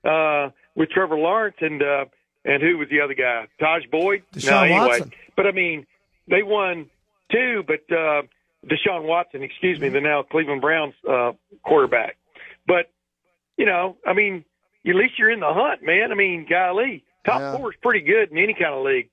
uh, 0.04 0.50
with 0.74 0.90
Trevor 0.90 1.16
Lawrence 1.16 1.56
and 1.60 1.82
uh, 1.82 2.04
and 2.44 2.62
who 2.62 2.78
was 2.78 2.88
the 2.90 3.00
other 3.00 3.14
guy? 3.14 3.46
Tajh 3.60 3.90
Boyd. 3.90 4.22
Deshaun 4.34 4.50
no, 4.50 4.62
anyway, 4.62 4.78
Watson. 4.80 5.12
but 5.37 5.46
I 5.46 5.52
mean 5.52 5.87
they 6.28 6.42
won 6.42 6.90
two, 7.30 7.64
but 7.66 7.80
uh, 7.94 8.22
Deshaun 8.66 9.04
Watson, 9.04 9.42
excuse 9.42 9.78
me, 9.80 9.88
the 9.90 10.00
now 10.00 10.22
Cleveland 10.22 10.60
Browns 10.60 10.94
uh, 11.08 11.32
quarterback. 11.62 12.16
But 12.66 12.90
you 13.56 13.66
know, 13.66 13.96
I 14.06 14.12
mean, 14.14 14.44
at 14.87 14.94
least 14.94 15.18
you're 15.18 15.30
in 15.30 15.40
the 15.40 15.52
hunt, 15.52 15.82
man. 15.82 16.10
I 16.12 16.14
mean, 16.14 16.46
golly, 16.48 17.04
top 17.24 17.40
Yeah. 17.40 17.56
four 17.56 17.72
is 17.72 17.78
pretty 17.82 18.00
good 18.04 18.30
in 18.32 18.38
any 18.38 18.54
kind 18.54 18.74
of 18.74 18.84
league. 18.84 19.08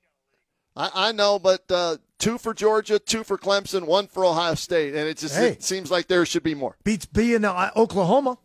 I, 0.76 0.90
I 0.94 1.12
know, 1.12 1.38
but 1.40 1.64
uh, 1.70 1.98
two 2.18 2.38
for 2.38 2.54
Georgia, 2.54 2.98
two 3.00 3.24
for 3.24 3.38
Clemson, 3.38 3.86
one 3.86 4.08
for 4.08 4.24
Ohio 4.24 4.56
State, 4.56 4.96
and 4.96 5.08
it 5.08 5.18
just 5.18 5.36
Hey. 5.36 5.50
it 5.50 5.64
seems 5.64 5.92
like 5.92 6.08
there 6.08 6.26
should 6.26 6.44
be 6.44 6.56
more. 6.56 6.78
Beats 6.84 7.06
being 7.06 7.44
uh, 7.44 7.72
Oklahoma. 7.76 8.38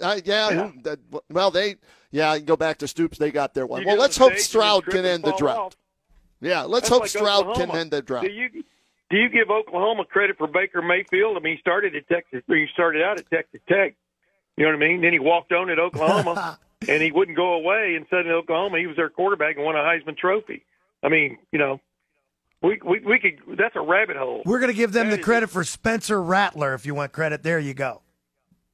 Uh, 0.00 0.20
yeah, 0.24 0.50
Yeah. 0.50 0.70
that, 0.82 0.98
well, 1.30 1.50
they 1.50 1.76
yeah, 2.10 2.32
you 2.34 2.40
can 2.40 2.46
go 2.46 2.56
back 2.56 2.78
to 2.78 2.88
Stoops. 2.88 3.18
They 3.18 3.30
got 3.30 3.54
their 3.54 3.66
one. 3.66 3.82
You 3.82 3.88
Well, 3.88 3.96
let's 3.98 4.16
hope 4.16 4.32
stage 4.32 4.44
Stroud 4.46 4.86
can 4.86 5.04
end 5.04 5.24
the 5.24 5.32
drought. 5.32 5.58
off. 5.58 5.76
Yeah, 6.40 6.62
let's 6.62 6.88
That's 6.88 6.88
hope 6.88 7.00
like 7.02 7.10
Stroud 7.10 7.54
can 7.54 7.70
end 7.70 7.90
the 7.90 8.02
drought. 8.02 8.24
Do 8.24 8.30
you 8.32 8.48
do 9.10 9.16
you 9.16 9.28
give 9.28 9.50
Oklahoma 9.50 10.04
credit 10.04 10.36
for 10.38 10.46
Baker 10.46 10.82
Mayfield? 10.82 11.36
I 11.36 11.40
mean, 11.40 11.56
he 11.56 11.60
started 11.60 11.94
at 11.96 12.08
Texas. 12.08 12.42
He 12.46 12.66
started 12.72 13.02
out 13.02 13.18
at 13.18 13.28
Texas 13.30 13.60
Tech. 13.68 13.94
You 14.56 14.64
know 14.64 14.70
what 14.76 14.84
I 14.84 14.88
mean? 14.88 15.00
Then 15.00 15.12
he 15.12 15.18
walked 15.18 15.52
on 15.52 15.68
at 15.70 15.78
Oklahoma, 15.78 16.58
and 16.88 17.02
he 17.02 17.10
wouldn't 17.12 17.36
go 17.36 17.54
away. 17.54 17.94
And 17.96 18.06
suddenly, 18.10 18.32
Oklahoma, 18.32 18.78
he 18.78 18.86
was 18.86 18.96
their 18.96 19.08
quarterback 19.10 19.56
and 19.56 19.64
won 19.64 19.74
a 19.74 19.78
Heisman 19.80 20.16
Trophy. 20.16 20.64
I 21.02 21.08
mean, 21.08 21.38
you 21.52 21.58
know, 21.58 21.80
we 22.62 22.78
we 22.84 23.00
we 23.00 23.18
could. 23.18 23.56
That's 23.58 23.76
a 23.76 23.80
rabbit 23.80 24.16
hole. 24.16 24.42
We're 24.44 24.58
going 24.60 24.70
to 24.72 24.76
give 24.76 24.92
them 24.92 25.08
That 25.08 25.16
the 25.16 25.20
is- 25.20 25.24
credit 25.24 25.50
for 25.50 25.64
Spencer 25.64 26.22
Rattler 26.22 26.74
if 26.74 26.84
you 26.86 26.94
want 26.94 27.12
credit. 27.12 27.42
There 27.42 27.58
you 27.58 27.74
go. 27.74 28.02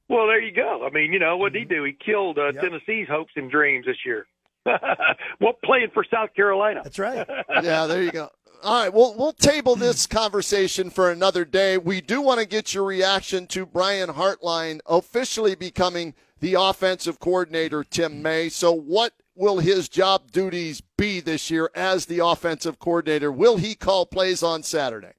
Well, 0.09 0.27
there 0.27 0.41
you 0.41 0.53
go. 0.53 0.85
I 0.85 0.93
mean, 0.93 1.11
you 1.11 1.19
know, 1.19 1.35
what 1.37 1.51
did 1.53 1.59
he 1.59 1.65
do? 1.65 1.83
He 1.83 1.91
killed 1.93 2.37
uh, 2.37 2.53
Yep. 2.53 2.63
Tennessee's 2.63 3.07
hopes 3.09 3.33
and 3.35 3.51
dreams 3.51 3.85
this 3.85 3.97
year. 4.05 4.25
well, 4.65 5.53
playing 5.63 5.89
for 5.93 6.05
South 6.09 6.33
Carolina. 6.33 6.81
That's 6.83 6.99
right. 6.99 7.27
yeah, 7.63 7.85
there 7.87 8.01
you 8.03 8.11
go. 8.11 8.29
All 8.63 8.81
right, 8.83 8.93
well, 8.93 9.13
we'll 9.17 9.33
table 9.33 9.75
this 9.75 10.07
conversation 10.07 10.89
for 10.89 11.11
another 11.11 11.45
day. 11.45 11.77
We 11.77 12.01
do 12.01 12.21
want 12.21 12.39
to 12.39 12.45
get 12.45 12.73
your 12.73 12.85
reaction 12.85 13.45
to 13.47 13.65
Brian 13.67 14.09
Hartline 14.09 14.79
officially 14.87 15.53
becoming 15.55 16.15
the 16.39 16.55
offensive 16.55 17.19
coordinator, 17.19 17.83
Tim 17.83 18.21
May. 18.23 18.49
So, 18.49 18.71
what 18.71 19.13
will 19.37 19.59
his 19.59 19.87
job 19.87 20.31
duties 20.31 20.81
be 20.97 21.19
this 21.19 21.49
year 21.49 21.69
as 21.75 22.05
the 22.05 22.19
offensive 22.19 22.79
coordinator? 22.79 23.31
Will 23.31 23.57
he 23.57 23.75
call 23.75 24.05
plays 24.05 24.43
on 24.43 24.63
Saturday? 24.63 25.13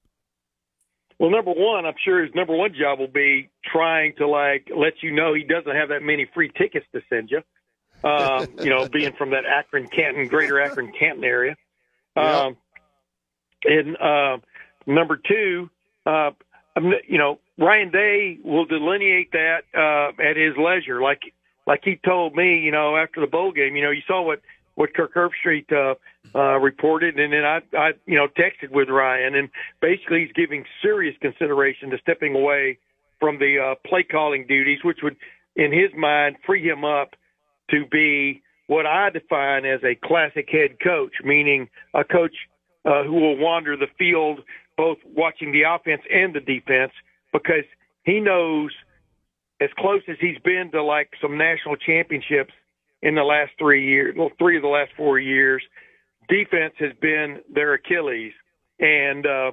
Well, 1.18 1.30
number 1.30 1.52
one, 1.52 1.84
I'm 1.84 1.94
sure 2.04 2.24
his 2.24 2.34
number 2.34 2.54
one 2.54 2.74
job 2.74 3.00
will 3.00 3.08
be 3.08 3.50
trying 3.64 4.14
to 4.18 4.28
like 4.28 4.68
let 4.74 5.02
you 5.02 5.12
know 5.12 5.34
he 5.34 5.42
doesn't 5.42 5.74
have 5.74 5.88
that 5.88 6.02
many 6.02 6.26
free 6.32 6.50
tickets 6.56 6.86
to 6.92 7.00
send 7.08 7.30
you. 7.30 7.42
Um, 8.08 8.46
you 8.62 8.70
know, 8.70 8.88
being 8.88 9.12
from 9.14 9.30
that 9.30 9.44
Akron, 9.44 9.88
Canton, 9.88 10.28
Greater 10.28 10.60
Akron, 10.60 10.92
Canton 10.98 11.24
area. 11.24 11.56
Um, 12.16 12.56
and 13.64 13.96
uh, 13.96 14.38
number 14.86 15.16
two, 15.16 15.70
uh, 16.06 16.30
you 17.08 17.18
know, 17.18 17.40
Ryan 17.58 17.90
Day 17.90 18.38
will 18.44 18.64
delineate 18.64 19.32
that 19.32 19.62
uh, 19.74 20.22
at 20.22 20.36
his 20.36 20.56
leisure, 20.56 21.00
like 21.00 21.20
like 21.68 21.82
he 21.84 22.00
told 22.04 22.34
me, 22.34 22.58
you 22.58 22.72
know, 22.72 22.96
after 22.96 23.20
the 23.20 23.26
bowl 23.26 23.52
game. 23.52 23.76
You 23.76 23.82
know, 23.84 23.90
you 23.90 24.02
saw 24.08 24.22
what 24.22 24.40
what 24.74 24.94
Kirk 24.94 25.12
Herbstreit 25.14 25.70
uh, 25.72 25.94
uh, 26.36 26.58
reported, 26.58 27.18
and 27.18 27.32
then 27.32 27.44
I, 27.44 27.60
I, 27.76 27.90
you 28.06 28.16
know, 28.16 28.28
texted 28.28 28.70
with 28.70 28.88
Ryan, 28.88 29.34
and 29.34 29.48
basically 29.82 30.20
he's 30.20 30.32
giving 30.34 30.64
serious 30.80 31.16
consideration 31.20 31.90
to 31.90 31.98
stepping 31.98 32.34
away 32.34 32.78
from 33.18 33.38
the 33.38 33.58
uh, 33.58 33.74
play 33.88 34.04
calling 34.04 34.46
duties, 34.46 34.78
which 34.84 34.98
would, 35.02 35.16
in 35.56 35.72
his 35.72 35.90
mind, 35.96 36.36
free 36.46 36.62
him 36.62 36.84
up 36.84 37.16
to 37.70 37.86
be 37.86 38.40
what 38.68 38.86
I 38.86 39.10
define 39.10 39.64
as 39.64 39.80
a 39.82 39.96
classic 39.96 40.48
head 40.48 40.78
coach, 40.82 41.14
meaning 41.24 41.68
a 41.92 42.04
coach 42.04 42.36
uh, 42.84 43.02
who 43.02 43.14
will 43.14 43.36
wander 43.36 43.76
the 43.76 43.88
field, 43.98 44.40
both 44.76 44.98
watching 45.04 45.50
the 45.50 45.62
offense 45.62 46.02
and 46.08 46.32
the 46.32 46.40
defense, 46.40 46.92
because 47.32 47.64
he 48.04 48.20
knows 48.20 48.70
as 49.60 49.70
close 49.78 50.02
as 50.08 50.16
he's 50.20 50.38
been 50.44 50.70
to 50.72 50.82
like 50.82 51.10
some 51.20 51.36
national 51.36 51.76
championships 51.76 52.52
in 53.02 53.14
the 53.14 53.22
last 53.22 53.52
three 53.58 53.86
years, 53.88 54.14
well, 54.16 54.30
three 54.38 54.56
of 54.56 54.62
the 54.62 54.68
last 54.68 54.90
four 54.96 55.18
years, 55.18 55.62
defense 56.28 56.74
has 56.78 56.92
been 57.00 57.40
their 57.52 57.74
Achilles, 57.74 58.32
and 58.78 59.26
uh, 59.26 59.52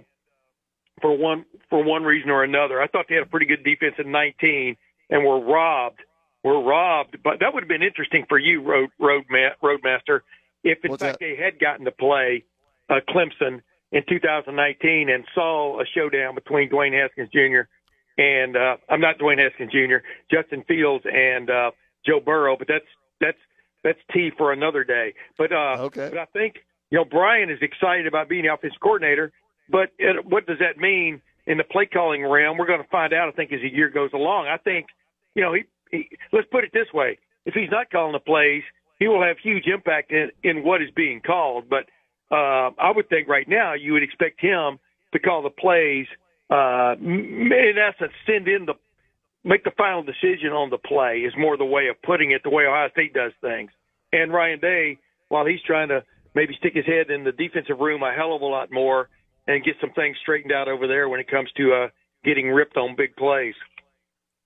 for 1.01 1.15
one 1.17 1.45
for 1.69 1.83
one 1.83 2.03
reason 2.03 2.29
or 2.29 2.43
another, 2.43 2.81
I 2.81 2.87
thought 2.87 3.05
they 3.09 3.15
had 3.15 3.23
a 3.23 3.29
pretty 3.29 3.45
good 3.45 3.63
defense 3.63 3.95
in 3.97 4.11
19, 4.11 4.77
and 5.09 5.25
were 5.25 5.39
robbed. 5.39 5.99
Were 6.43 6.61
robbed, 6.61 7.17
but 7.23 7.39
that 7.39 7.55
would 7.55 7.63
have 7.63 7.67
been 7.67 7.81
interesting 7.81 8.25
for 8.29 8.37
you, 8.37 8.61
road 8.61 8.89
road 8.99 9.23
roadmaster, 9.63 10.23
if 10.63 10.85
in 10.85 10.91
What's 10.91 11.01
fact 11.01 11.19
that? 11.19 11.25
they 11.25 11.35
had 11.35 11.59
gotten 11.59 11.85
to 11.85 11.91
play 11.91 12.43
uh, 12.87 12.99
Clemson 13.09 13.61
in 13.91 14.03
2019 14.07 15.09
and 15.09 15.25
saw 15.33 15.79
a 15.81 15.85
showdown 15.85 16.35
between 16.35 16.69
Dwayne 16.69 16.93
Haskins 16.93 17.29
Jr. 17.33 17.67
and 18.17 18.55
uh, 18.55 18.77
I'm 18.89 19.01
not 19.01 19.17
Dwayne 19.19 19.39
Haskins 19.39 19.71
Jr. 19.71 19.97
Justin 20.31 20.63
Fields 20.67 21.05
and 21.05 21.49
uh, 21.49 21.71
Joe 22.05 22.19
Burrow, 22.19 22.55
but 22.57 22.67
that's 22.67 22.85
that's 23.19 23.37
that's 23.83 23.99
tea 24.13 24.31
for 24.37 24.51
another 24.51 24.83
day. 24.83 25.13
But 25.37 25.51
uh, 25.51 25.77
Okay. 25.79 26.09
but 26.09 26.17
I 26.19 26.25
think 26.25 26.55
you 26.91 26.97
know 26.97 27.05
Brian 27.05 27.49
is 27.49 27.59
excited 27.61 28.07
about 28.07 28.29
being 28.29 28.43
the 28.43 28.53
offensive 28.53 28.79
coordinator. 28.81 29.31
But 29.69 29.89
it, 29.97 30.25
what 30.25 30.45
does 30.45 30.59
that 30.59 30.77
mean 30.77 31.21
in 31.47 31.57
the 31.57 31.63
play 31.63 31.87
calling 31.87 32.23
realm? 32.25 32.57
We're 32.57 32.67
going 32.67 32.83
to 32.83 32.89
find 32.89 33.13
out. 33.13 33.27
I 33.27 33.31
think 33.31 33.51
as 33.51 33.61
the 33.61 33.69
year 33.73 33.89
goes 33.89 34.11
along. 34.13 34.47
I 34.47 34.57
think 34.57 34.87
you 35.33 35.41
know 35.43 35.53
he, 35.53 35.63
he 35.91 36.09
let's 36.31 36.47
put 36.51 36.63
it 36.63 36.71
this 36.73 36.87
way: 36.93 37.17
if 37.45 37.53
he's 37.53 37.71
not 37.71 37.89
calling 37.91 38.13
the 38.13 38.19
plays, 38.19 38.63
he 38.99 39.07
will 39.07 39.23
have 39.23 39.37
huge 39.39 39.65
impact 39.67 40.11
in, 40.11 40.29
in 40.43 40.63
what 40.63 40.81
is 40.81 40.89
being 40.95 41.19
called. 41.21 41.65
But 41.69 41.85
uh, 42.31 42.71
I 42.79 42.91
would 42.95 43.09
think 43.09 43.27
right 43.27 43.47
now 43.47 43.73
you 43.73 43.93
would 43.93 44.03
expect 44.03 44.39
him 44.41 44.79
to 45.13 45.19
call 45.19 45.41
the 45.43 45.49
plays. 45.49 46.07
Uh, 46.49 46.95
in 46.99 47.75
essence, 47.77 48.11
send 48.25 48.47
in 48.47 48.65
the 48.65 48.73
make 49.43 49.63
the 49.63 49.71
final 49.77 50.03
decision 50.03 50.51
on 50.51 50.69
the 50.69 50.77
play 50.77 51.19
is 51.19 51.33
more 51.37 51.55
the 51.55 51.65
way 51.65 51.87
of 51.87 52.01
putting 52.01 52.31
it, 52.31 52.41
the 52.43 52.49
way 52.49 52.65
Ohio 52.65 52.89
State 52.89 53.13
does 53.13 53.31
things. 53.41 53.71
And 54.11 54.33
Ryan 54.33 54.59
Day, 54.59 54.97
while 55.29 55.45
he's 55.45 55.61
trying 55.61 55.89
to 55.89 56.03
maybe 56.33 56.55
stick 56.57 56.73
his 56.73 56.85
head 56.85 57.09
in 57.09 57.23
the 57.23 57.31
defensive 57.31 57.79
room 57.79 58.03
a 58.03 58.13
hell 58.13 58.35
of 58.35 58.41
a 58.41 58.45
lot 58.45 58.71
more 58.71 59.09
and 59.47 59.63
get 59.63 59.75
some 59.79 59.91
things 59.91 60.17
straightened 60.21 60.51
out 60.51 60.67
over 60.67 60.87
there 60.87 61.07
when 61.07 61.19
it 61.19 61.29
comes 61.29 61.49
to 61.57 61.73
uh, 61.73 61.87
getting 62.23 62.49
ripped 62.49 62.75
on 62.75 62.95
big 62.95 63.15
plays. 63.15 63.53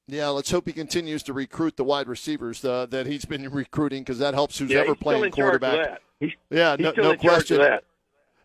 Yeah, 0.07 0.27
let's 0.29 0.49
hope 0.49 0.65
he 0.65 0.73
continues 0.73 1.23
to 1.23 1.33
recruit 1.33 1.77
the 1.77 1.83
wide 1.83 2.07
receivers 2.07 2.63
uh, 2.65 2.87
that 2.87 3.05
he's 3.05 3.25
been 3.25 3.47
recruiting 3.51 4.01
because 4.01 4.19
that 4.19 4.33
helps 4.33 4.57
who's 4.57 4.71
yeah, 4.71 4.79
ever 4.79 4.95
playing 4.95 5.25
in 5.25 5.31
charge 5.31 5.55
of 5.55 5.61
quarterback. 5.61 6.01
He's, 6.19 6.31
Yeah, 6.49 6.75
he's 6.77 6.85
no, 6.97 7.11
no 7.11 7.17
question. 7.17 7.61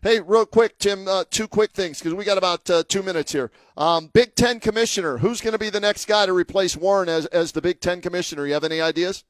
Hey, 0.05 0.19
real 0.19 0.45
quick, 0.45 0.77
Tim, 0.77 1.07
uh, 1.07 1.23
two 1.31 1.47
quick 1.47 1.71
things 1.71 1.97
because 1.97 2.13
we 2.13 2.25
got 2.25 2.37
about 2.37 2.69
uh, 2.69 2.83
two 2.87 3.01
minutes 3.01 3.31
here. 3.31 3.49
Um, 3.75 4.11
Big 4.13 4.35
Ten 4.35 4.59
commissioner, 4.59 5.17
who's 5.17 5.41
going 5.41 5.53
to 5.53 5.57
be 5.57 5.71
the 5.71 5.79
next 5.79 6.05
guy 6.05 6.27
to 6.27 6.31
replace 6.31 6.77
Warren 6.77 7.09
as, 7.09 7.25
as 7.25 7.53
the 7.53 7.61
Big 7.63 7.79
Ten 7.79 8.01
commissioner? 8.01 8.45
You 8.45 8.53
have 8.53 8.63
any 8.63 8.79
ideas? 8.81 9.23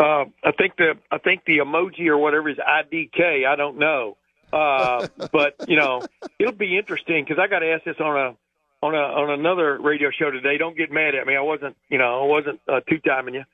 Uh, 0.00 0.24
I 0.42 0.50
think 0.58 0.74
the 0.76 0.94
I 1.12 1.18
think 1.18 1.44
the 1.46 1.58
emoji 1.58 2.08
or 2.08 2.18
whatever 2.18 2.48
is 2.48 2.56
IDK. 2.56 3.46
I 3.46 3.54
don't 3.54 3.78
know, 3.78 4.16
uh, 4.52 5.06
but 5.32 5.54
you 5.68 5.76
know 5.76 6.02
it'll 6.40 6.52
be 6.52 6.76
interesting 6.76 7.24
because 7.24 7.40
I 7.40 7.46
got 7.46 7.60
to 7.60 7.70
ask 7.70 7.84
this 7.84 8.00
on 8.00 8.16
a 8.16 8.36
on 8.84 8.92
a 8.96 8.98
on 8.98 9.38
another 9.38 9.78
radio 9.80 10.10
show 10.10 10.32
today. 10.32 10.58
Don't 10.58 10.76
get 10.76 10.90
mad 10.90 11.14
at 11.14 11.28
me. 11.28 11.36
I 11.36 11.42
wasn't 11.42 11.76
you 11.90 11.98
know 11.98 12.24
I 12.24 12.26
wasn't 12.26 12.60
uh, 12.66 12.80
two 12.90 12.98
timing 12.98 13.34
you, 13.34 13.44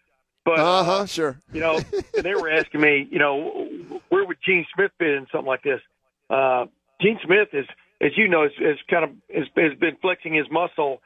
but 0.46 0.58
Uh 0.58 0.82
huh, 0.82 1.04
sure. 1.04 1.38
you 1.52 1.60
know, 1.60 1.76
and 2.16 2.24
they 2.24 2.34
were 2.34 2.48
asking 2.48 2.80
me, 2.80 3.06
you 3.10 3.18
know, 3.18 3.68
where 4.08 4.24
would 4.24 4.38
Gene 4.42 4.64
Smith 4.74 4.92
fit 4.98 5.10
in 5.10 5.26
something 5.30 5.46
like 5.46 5.62
this? 5.62 5.82
Uh, 6.30 6.66
Gene 7.00 7.18
Smith 7.24 7.48
is, 7.52 7.66
as 8.00 8.12
you 8.16 8.28
know, 8.28 8.44
is, 8.44 8.52
is 8.60 8.78
kind 8.90 9.04
of 9.04 9.10
has, 9.34 9.46
has 9.56 9.78
been 9.78 9.96
flexing 10.00 10.34
his 10.34 10.46
muscle 10.50 11.00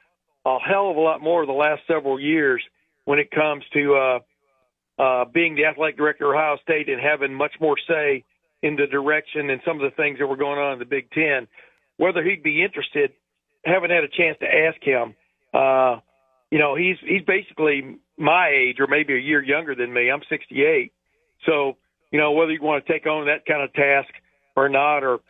a 0.46 0.58
hell 0.60 0.90
of 0.90 0.96
a 0.96 1.00
lot 1.00 1.20
more 1.20 1.44
the 1.44 1.52
last 1.52 1.82
several 1.88 2.20
years 2.20 2.62
when 3.04 3.18
it 3.18 3.30
comes 3.32 3.64
to 3.72 3.94
uh, 3.96 5.02
uh, 5.02 5.24
being 5.24 5.56
the 5.56 5.64
athletic 5.64 5.96
director 5.96 6.32
of 6.32 6.36
Ohio 6.36 6.56
State 6.62 6.88
and 6.88 7.00
having 7.00 7.34
much 7.34 7.52
more 7.60 7.76
say 7.88 8.24
in 8.62 8.76
the 8.76 8.86
direction 8.86 9.50
and 9.50 9.60
some 9.64 9.76
of 9.76 9.82
the 9.82 9.94
things 9.96 10.18
that 10.18 10.26
were 10.26 10.36
going 10.36 10.58
on 10.58 10.74
in 10.74 10.78
the 10.78 10.84
Big 10.84 11.10
Ten. 11.10 11.48
Whether 11.96 12.22
he'd 12.22 12.44
be 12.44 12.62
interested, 12.62 13.12
haven't 13.64 13.90
had 13.90 14.04
a 14.04 14.08
chance 14.08 14.38
to 14.40 14.46
ask 14.46 14.80
him. 14.82 15.14
Uh, 15.52 16.00
you 16.50 16.58
know, 16.58 16.76
he's 16.76 16.96
he's 17.00 17.22
basically 17.22 17.96
my 18.16 18.48
age 18.48 18.76
or 18.78 18.86
maybe 18.86 19.14
a 19.14 19.18
year 19.18 19.42
younger 19.42 19.74
than 19.74 19.92
me. 19.92 20.10
I'm 20.10 20.22
68. 20.28 20.92
So, 21.44 21.76
you 22.12 22.20
know, 22.20 22.32
whether 22.32 22.52
you 22.52 22.62
want 22.62 22.86
to 22.86 22.92
take 22.92 23.06
on 23.06 23.26
that 23.26 23.46
kind 23.46 23.62
of 23.62 23.72
task 23.72 24.08
or 24.56 24.68
not, 24.68 25.04
or 25.04 25.20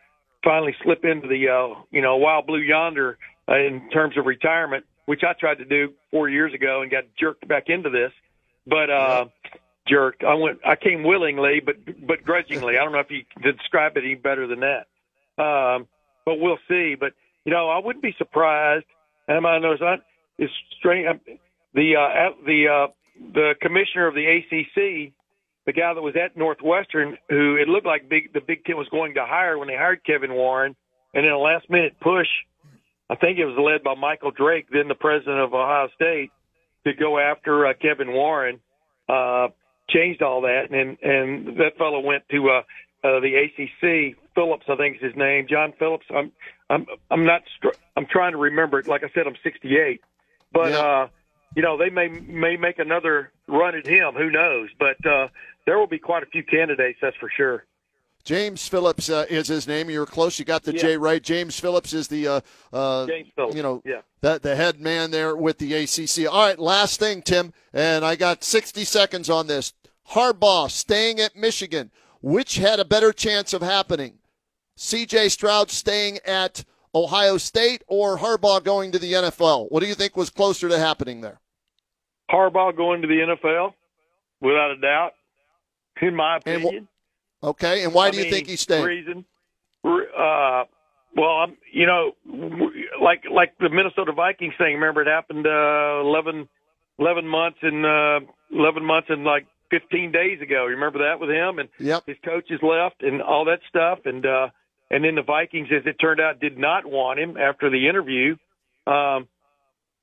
finally 0.43 0.75
slip 0.83 1.03
into 1.03 1.27
the, 1.27 1.49
uh, 1.49 1.79
you 1.91 2.01
know, 2.01 2.17
wild 2.17 2.47
blue 2.47 2.61
yonder 2.61 3.17
uh, 3.49 3.55
in 3.57 3.89
terms 3.89 4.17
of 4.17 4.25
retirement, 4.25 4.85
which 5.05 5.21
I 5.23 5.33
tried 5.33 5.59
to 5.59 5.65
do 5.65 5.93
four 6.11 6.29
years 6.29 6.53
ago 6.53 6.81
and 6.81 6.89
got 6.89 7.03
jerked 7.19 7.47
back 7.47 7.65
into 7.67 7.89
this. 7.89 8.11
But, 8.65 8.89
uh, 8.89 9.25
jerked. 9.87 10.23
I 10.23 10.33
went, 10.33 10.59
I 10.65 10.75
came 10.75 11.03
willingly, 11.03 11.61
but, 11.65 11.75
but 12.05 12.23
grudgingly. 12.23 12.77
I 12.77 12.83
don't 12.83 12.91
know 12.91 12.99
if 12.99 13.11
you 13.11 13.23
can 13.41 13.55
describe 13.55 13.95
it 13.97 14.03
any 14.03 14.15
better 14.15 14.47
than 14.47 14.59
that. 14.59 14.87
Um, 15.41 15.87
but 16.25 16.39
we'll 16.39 16.59
see. 16.67 16.95
But, 16.99 17.13
you 17.45 17.53
know, 17.53 17.69
I 17.69 17.79
wouldn't 17.79 18.03
be 18.03 18.13
surprised. 18.17 18.85
And 19.27 19.45
I 19.45 19.59
know 19.59 19.71
it's 19.71 19.81
not, 19.81 19.99
it's 20.37 20.51
strange. 20.77 21.07
um, 21.07 21.21
The, 21.73 21.95
uh, 21.95 22.29
the, 22.45 22.67
uh, 22.67 22.87
the 23.33 23.55
commissioner 23.61 24.07
of 24.07 24.15
the 24.15 24.25
ACC, 24.25 25.13
the 25.67 25.73
guy 25.73 25.93
that 25.93 26.01
was 26.01 26.15
at 26.15 26.35
Northwestern, 26.35 27.17
who 27.29 27.55
it 27.57 27.67
looked 27.67 27.85
like 27.85 28.09
Big, 28.09 28.33
the 28.33 28.41
Big 28.41 28.65
Ten 28.65 28.77
was 28.77 28.87
going 28.89 29.13
to 29.15 29.25
hire 29.25 29.59
when 29.59 29.67
they 29.67 29.75
hired 29.75 30.03
Kevin 30.03 30.33
Warren, 30.33 30.75
and 31.13 31.25
in 31.25 31.31
a 31.31 31.37
last 31.37 31.69
minute 31.69 31.95
push, 32.01 32.27
I 33.09 33.15
think 33.15 33.37
it 33.37 33.45
was 33.45 33.57
led 33.57 33.83
by 33.83 33.93
Michael 33.95 34.31
Drake, 34.31 34.67
then 34.71 34.87
the 34.87 34.95
president 34.95 35.39
of 35.39 35.53
Ohio 35.53 35.89
State, 35.95 36.31
to 36.85 36.93
go 36.93 37.19
after 37.19 37.67
uh, 37.67 37.73
Kevin 37.79 38.11
Warren, 38.13 38.59
uh, 39.07 39.49
changed 39.89 40.21
all 40.21 40.41
that, 40.41 40.71
and 40.71 40.97
and 41.03 41.57
that 41.57 41.77
fellow 41.77 41.99
went 41.99 42.23
to 42.29 42.49
uh, 42.49 42.61
uh, 43.03 43.19
the 43.19 43.35
ACC. 43.35 44.17
Phillips, 44.35 44.65
I 44.69 44.75
think 44.75 44.97
is 44.97 45.01
his 45.01 45.15
name, 45.15 45.47
John 45.49 45.73
Phillips. 45.79 46.05
I'm 46.15 46.31
I'm 46.69 46.85
I'm 47.11 47.25
not 47.25 47.41
str- 47.57 47.77
I'm 47.95 48.05
trying 48.05 48.33
to 48.33 48.37
remember 48.37 48.79
it. 48.79 48.87
Like 48.87 49.03
I 49.03 49.09
said, 49.13 49.25
I'm 49.27 49.35
68, 49.43 50.01
but 50.53 50.71
Yeah. 50.71 50.77
uh, 50.79 51.07
you 51.55 51.61
know 51.61 51.77
they 51.77 51.89
may 51.89 52.07
may 52.07 52.55
make 52.57 52.77
another 52.79 53.31
run 53.47 53.75
at 53.75 53.85
him. 53.87 54.13
Who 54.13 54.29
knows? 54.29 54.69
But 54.77 55.03
uh, 55.05 55.27
there 55.67 55.77
will 55.77 55.85
be 55.85 55.99
quite 55.99 56.23
a 56.23 56.25
few 56.27 56.43
candidates, 56.43 56.97
that's 56.99 57.15
for 57.17 57.29
sure. 57.29 57.65
James 58.23 58.67
Phillips 58.67 59.09
uh, 59.09 59.25
is 59.29 59.47
his 59.47 59.67
name. 59.67 59.89
You 59.89 59.99
were 59.99 60.05
close. 60.05 60.39
You 60.39 60.45
got 60.45 60.63
the 60.63 60.73
Yeah. 60.73 60.81
J 60.81 60.97
right. 60.97 61.21
James 61.21 61.59
Phillips 61.59 61.93
is 61.93 62.07
the 62.07 62.27
uh, 62.27 62.41
uh, 62.73 63.05
James 63.05 63.27
Phillips. 63.35 63.55
you 63.55 63.61
know 63.61 63.81
yeah. 63.85 64.01
the, 64.21 64.39
the 64.41 64.55
head 64.55 64.81
man 64.81 65.11
there 65.11 65.35
with 65.35 65.59
the 65.59 65.73
ACC. 65.73 66.29
All 66.29 66.47
right, 66.47 66.57
last 66.57 66.99
thing, 66.99 67.21
Tim, 67.21 67.53
and 67.71 68.03
I 68.03 68.15
got 68.15 68.43
60 68.43 68.83
seconds 68.83 69.29
on 69.29 69.47
this. 69.47 69.73
Harbaugh 70.11 70.71
staying 70.71 71.19
at 71.19 71.35
Michigan. 71.35 71.91
Which 72.21 72.57
had 72.57 72.79
a 72.79 72.85
better 72.85 73.13
chance 73.13 73.53
of 73.53 73.61
happening? 73.61 74.17
CJ 74.75 75.29
Stroud 75.29 75.69
staying 75.69 76.17
at 76.25 76.65
Ohio 76.93 77.37
State 77.37 77.83
or 77.87 78.17
Harbaugh 78.17 78.63
going 78.63 78.91
to 78.91 78.99
the 78.99 79.13
NFL? 79.13 79.71
What 79.71 79.81
do 79.81 79.85
you 79.85 79.93
think 79.93 80.17
was 80.17 80.29
closer 80.29 80.67
to 80.67 80.79
happening 80.79 81.21
there? 81.21 81.39
Harbaugh 82.29 82.75
going 82.75 83.01
to 83.03 83.07
the 83.07 83.19
NFL, 83.19 83.73
without 84.41 84.71
a 84.71 84.77
doubt, 84.81 85.13
in 86.01 86.15
my 86.15 86.39
And 86.45 86.61
wh- 86.61 86.65
opinion. 86.65 86.87
Okay, 87.43 87.83
and 87.83 87.93
why 87.93 88.07
I 88.07 88.11
do 88.11 88.17
you 88.17 88.23
mean, 88.23 88.33
think 88.33 88.47
he's 88.47 88.61
staying? 88.61 88.83
Reason, 88.83 89.25
re- 89.83 90.07
uh, 90.17 90.63
well, 91.15 91.29
I'm, 91.29 91.57
you 91.71 91.85
know, 91.85 92.11
like 93.01 93.23
like 93.31 93.57
the 93.59 93.69
Minnesota 93.69 94.11
Vikings 94.11 94.53
thing. 94.57 94.75
Remember, 94.75 95.01
it 95.01 95.07
happened 95.07 95.45
uh, 95.45 96.01
11, 96.01 96.47
11 96.99 97.27
months 97.27 97.59
and 97.61 97.85
uh, 97.85 98.19
eleven 98.51 98.83
months 98.83 99.09
and 99.09 99.23
like 99.23 99.45
fifteen 99.69 100.11
days 100.11 100.41
ago. 100.41 100.65
Remember 100.65 100.99
that 100.99 101.19
with 101.19 101.29
him 101.29 101.59
and 101.59 101.69
yep. 101.79 102.03
his 102.07 102.17
coaches 102.23 102.59
left 102.61 103.03
and 103.03 103.21
all 103.21 103.45
that 103.45 103.59
stuff. 103.69 103.99
And 104.05 104.25
uh, 104.25 104.49
and 104.89 105.03
then 105.03 105.15
the 105.15 105.23
Vikings, 105.23 105.67
as 105.75 105.85
it 105.85 105.97
turned 105.99 106.19
out, 106.19 106.39
did 106.39 106.57
not 106.57 106.85
want 106.85 107.19
him 107.19 107.37
after 107.37 107.69
the 107.69 107.87
interview. 107.87 108.35
Um, 108.85 109.27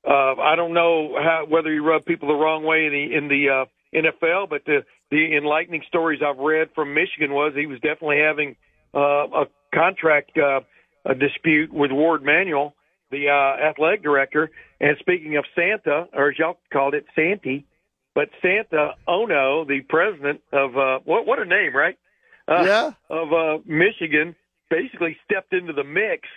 uh, 0.07 0.35
I 0.35 0.55
don't 0.55 0.73
know 0.73 1.15
how, 1.17 1.45
whether 1.49 1.71
he 1.71 1.79
rubbed 1.79 2.05
people 2.05 2.27
the 2.27 2.35
wrong 2.35 2.63
way 2.63 2.85
in 2.85 2.91
the 2.93 3.17
in 3.17 3.27
the 3.27 3.49
uh, 3.49 3.65
NFL, 3.93 4.49
but 4.49 4.63
the 4.65 4.85
the 5.11 5.37
enlightening 5.37 5.83
stories 5.87 6.21
I've 6.25 6.39
read 6.39 6.69
from 6.73 6.93
Michigan 6.93 7.33
was 7.33 7.53
he 7.55 7.65
was 7.65 7.79
definitely 7.79 8.19
having 8.19 8.55
uh, 8.93 9.43
a 9.43 9.45
contract 9.73 10.37
uh, 10.37 10.61
a 11.05 11.13
dispute 11.13 11.71
with 11.71 11.91
Warde 11.91 12.23
Manuel, 12.23 12.73
the 13.11 13.29
uh, 13.29 13.69
athletic 13.69 14.03
director. 14.03 14.49
And 14.79 14.97
speaking 14.99 15.37
of 15.37 15.45
Santa, 15.55 16.07
or 16.13 16.29
as 16.29 16.39
y'all 16.39 16.57
called 16.73 16.95
it, 16.95 17.05
Santy, 17.15 17.65
but 18.15 18.29
Santa 18.41 18.93
Ono, 19.07 19.65
the 19.65 19.81
president 19.81 20.41
of 20.51 20.77
uh, 20.77 20.99
what 21.05 21.25
what 21.27 21.39
a 21.39 21.45
name, 21.45 21.75
right? 21.75 21.97
Uh, 22.47 22.63
yeah. 22.65 22.91
Of 23.09 23.33
uh, 23.33 23.57
Michigan, 23.65 24.35
basically 24.69 25.17
stepped 25.25 25.53
into 25.53 25.73
the 25.73 25.83
mix 25.83 26.27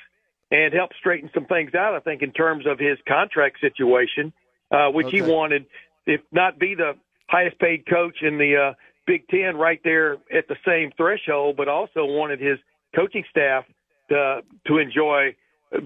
and 0.51 0.73
helped 0.73 0.95
straighten 0.99 1.31
some 1.35 1.47
things 1.47 1.75
out. 1.75 1.95
I 1.95 2.01
think 2.01 2.23
in 2.23 2.33
terms 2.33 2.67
of 2.67 2.79
his 2.79 2.99
contract 3.07 3.61
situation, 3.61 4.33
uh, 4.71 4.89
which 4.89 5.09
okay. 5.09 5.19
he 5.19 5.23
wanted, 5.23 5.67
if 6.07 6.21
not 6.33 6.59
be 6.59 6.75
the 6.75 6.95
highest 7.29 7.59
paid 7.59 7.87
coach 7.87 8.19
in 8.23 8.39
the 8.39 8.57
uh, 8.57 8.75
Big 9.07 9.29
Ten, 9.29 9.57
right 9.57 9.81
there 9.85 10.15
at 10.37 10.49
the 10.49 10.57
same 10.67 10.91
threshold, 10.97 11.57
but 11.57 11.69
also 11.69 12.05
wanted 12.05 12.41
his 12.41 12.59
coaching 12.95 13.25
staff 13.31 13.65
to 14.11 14.41
to 14.67 14.79
enjoy 14.79 15.35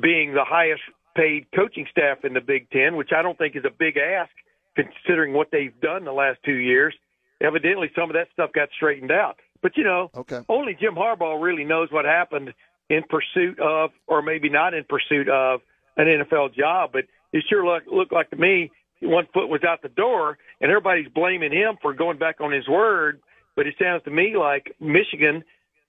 being 0.00 0.34
the 0.34 0.44
highest 0.44 0.82
paid 1.16 1.46
coaching 1.54 1.86
staff 1.90 2.24
in 2.24 2.32
the 2.32 2.40
Big 2.40 2.70
Ten, 2.70 2.96
which 2.96 3.10
I 3.16 3.22
don't 3.22 3.38
think 3.38 3.56
is 3.56 3.64
a 3.64 3.70
big 3.70 3.96
ask 3.96 4.30
considering 4.74 5.34
what 5.34 5.48
they've 5.52 5.78
done 5.80 6.04
the 6.04 6.12
last 6.12 6.38
two 6.44 6.54
years. 6.54 6.94
Evidently, 7.40 7.90
some 7.94 8.08
of 8.08 8.14
that 8.14 8.28
stuff 8.32 8.52
got 8.52 8.68
straightened 8.74 9.10
out. 9.10 9.36
But 9.62 9.76
you 9.76 9.84
know, 9.84 10.10
okay. 10.16 10.40
only 10.48 10.76
Jim 10.80 10.94
Harbaugh 10.94 11.40
really 11.40 11.64
knows 11.64 11.88
what 11.90 12.04
happened 12.04 12.54
in 12.88 13.02
pursuit 13.08 13.58
of, 13.60 13.90
or 14.06 14.22
maybe 14.22 14.48
not 14.48 14.74
in 14.74 14.84
pursuit 14.84 15.28
of, 15.28 15.60
an 15.96 16.06
NFL 16.06 16.54
job. 16.54 16.90
But 16.92 17.04
it 17.32 17.44
sure 17.48 17.64
looked 17.64 17.88
looked 17.88 18.12
like 18.12 18.30
to 18.30 18.36
me 18.36 18.70
one 19.02 19.26
foot 19.32 19.48
was 19.48 19.62
out 19.64 19.82
the 19.82 19.88
door, 19.88 20.38
and 20.60 20.70
everybody's 20.70 21.08
blaming 21.08 21.52
him 21.52 21.76
for 21.82 21.92
going 21.92 22.18
back 22.18 22.40
on 22.40 22.52
his 22.52 22.68
word. 22.68 23.20
But 23.56 23.66
it 23.66 23.74
sounds 23.80 24.02
to 24.04 24.10
me 24.10 24.36
like 24.36 24.74
Michigan, 24.80 25.44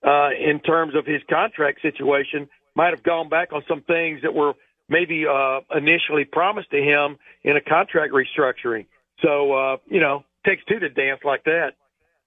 uh, 0.06 0.30
in 0.32 0.60
terms 0.60 0.96
of 0.96 1.06
his 1.06 1.22
contract 1.30 1.82
situation, 1.82 2.50
might 2.76 2.90
have 2.90 3.04
gone 3.04 3.30
back 3.30 3.54
on 3.54 3.64
some 3.68 3.82
things 3.82 4.22
that 4.24 4.34
were 4.34 4.54
maybe 4.90 5.26
uh, 5.26 5.62
initially 5.76 6.26
promised 6.26 6.72
to 6.72 6.78
him 6.78 7.18
in 7.44 7.56
a 7.56 7.62
contract 7.62 8.14
restructuring. 8.14 8.86
So 9.22 9.54
uh, 9.54 9.78
you 9.88 10.00
know, 10.00 10.26
takes 10.46 10.64
two 10.66 10.80
to 10.80 10.90
dance 10.90 11.22
like 11.24 11.44
that. 11.46 11.74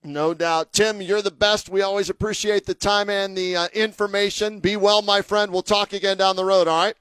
No 0.02 0.34
doubt. 0.34 0.72
Tim, 0.72 1.02
you're 1.02 1.22
the 1.22 1.32
best. 1.32 1.68
We 1.68 1.82
always 1.82 2.08
appreciate 2.08 2.64
the 2.66 2.74
time 2.74 3.10
and 3.10 3.36
the 3.36 3.56
uh, 3.56 3.68
information. 3.74 4.60
Be 4.60 4.76
well, 4.76 5.02
my 5.02 5.20
friend. 5.20 5.52
We'll 5.52 5.62
talk 5.62 5.92
again 5.92 6.16
down 6.16 6.36
the 6.36 6.44
road, 6.44 6.68
all 6.68 6.84
right? 6.84 6.94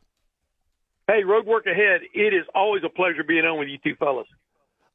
Hey, 1.07 1.23
road 1.23 1.45
work 1.45 1.67
ahead. 1.67 2.01
It 2.13 2.33
is 2.33 2.45
always 2.55 2.83
a 2.83 2.89
pleasure 2.89 3.23
being 3.23 3.45
on 3.45 3.59
with 3.59 3.67
you 3.67 3.77
two 3.83 3.95
fellas. 3.95 4.27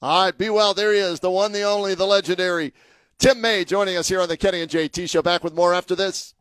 All 0.02 0.24
right, 0.24 0.36
be 0.36 0.50
well. 0.50 0.74
There 0.74 0.92
he 0.92 0.98
is, 0.98 1.20
the 1.20 1.30
one, 1.30 1.52
the 1.52 1.62
only, 1.62 1.94
the 1.94 2.06
legendary 2.06 2.72
Tim 3.18 3.40
May 3.40 3.64
joining 3.64 3.96
us 3.96 4.08
here 4.08 4.20
on 4.20 4.28
the 4.28 4.36
Kenny 4.36 4.62
and 4.62 4.70
JT 4.70 5.08
Show. 5.08 5.22
Back 5.22 5.44
with 5.44 5.54
more 5.54 5.74
after 5.74 5.94
this. 5.94 6.34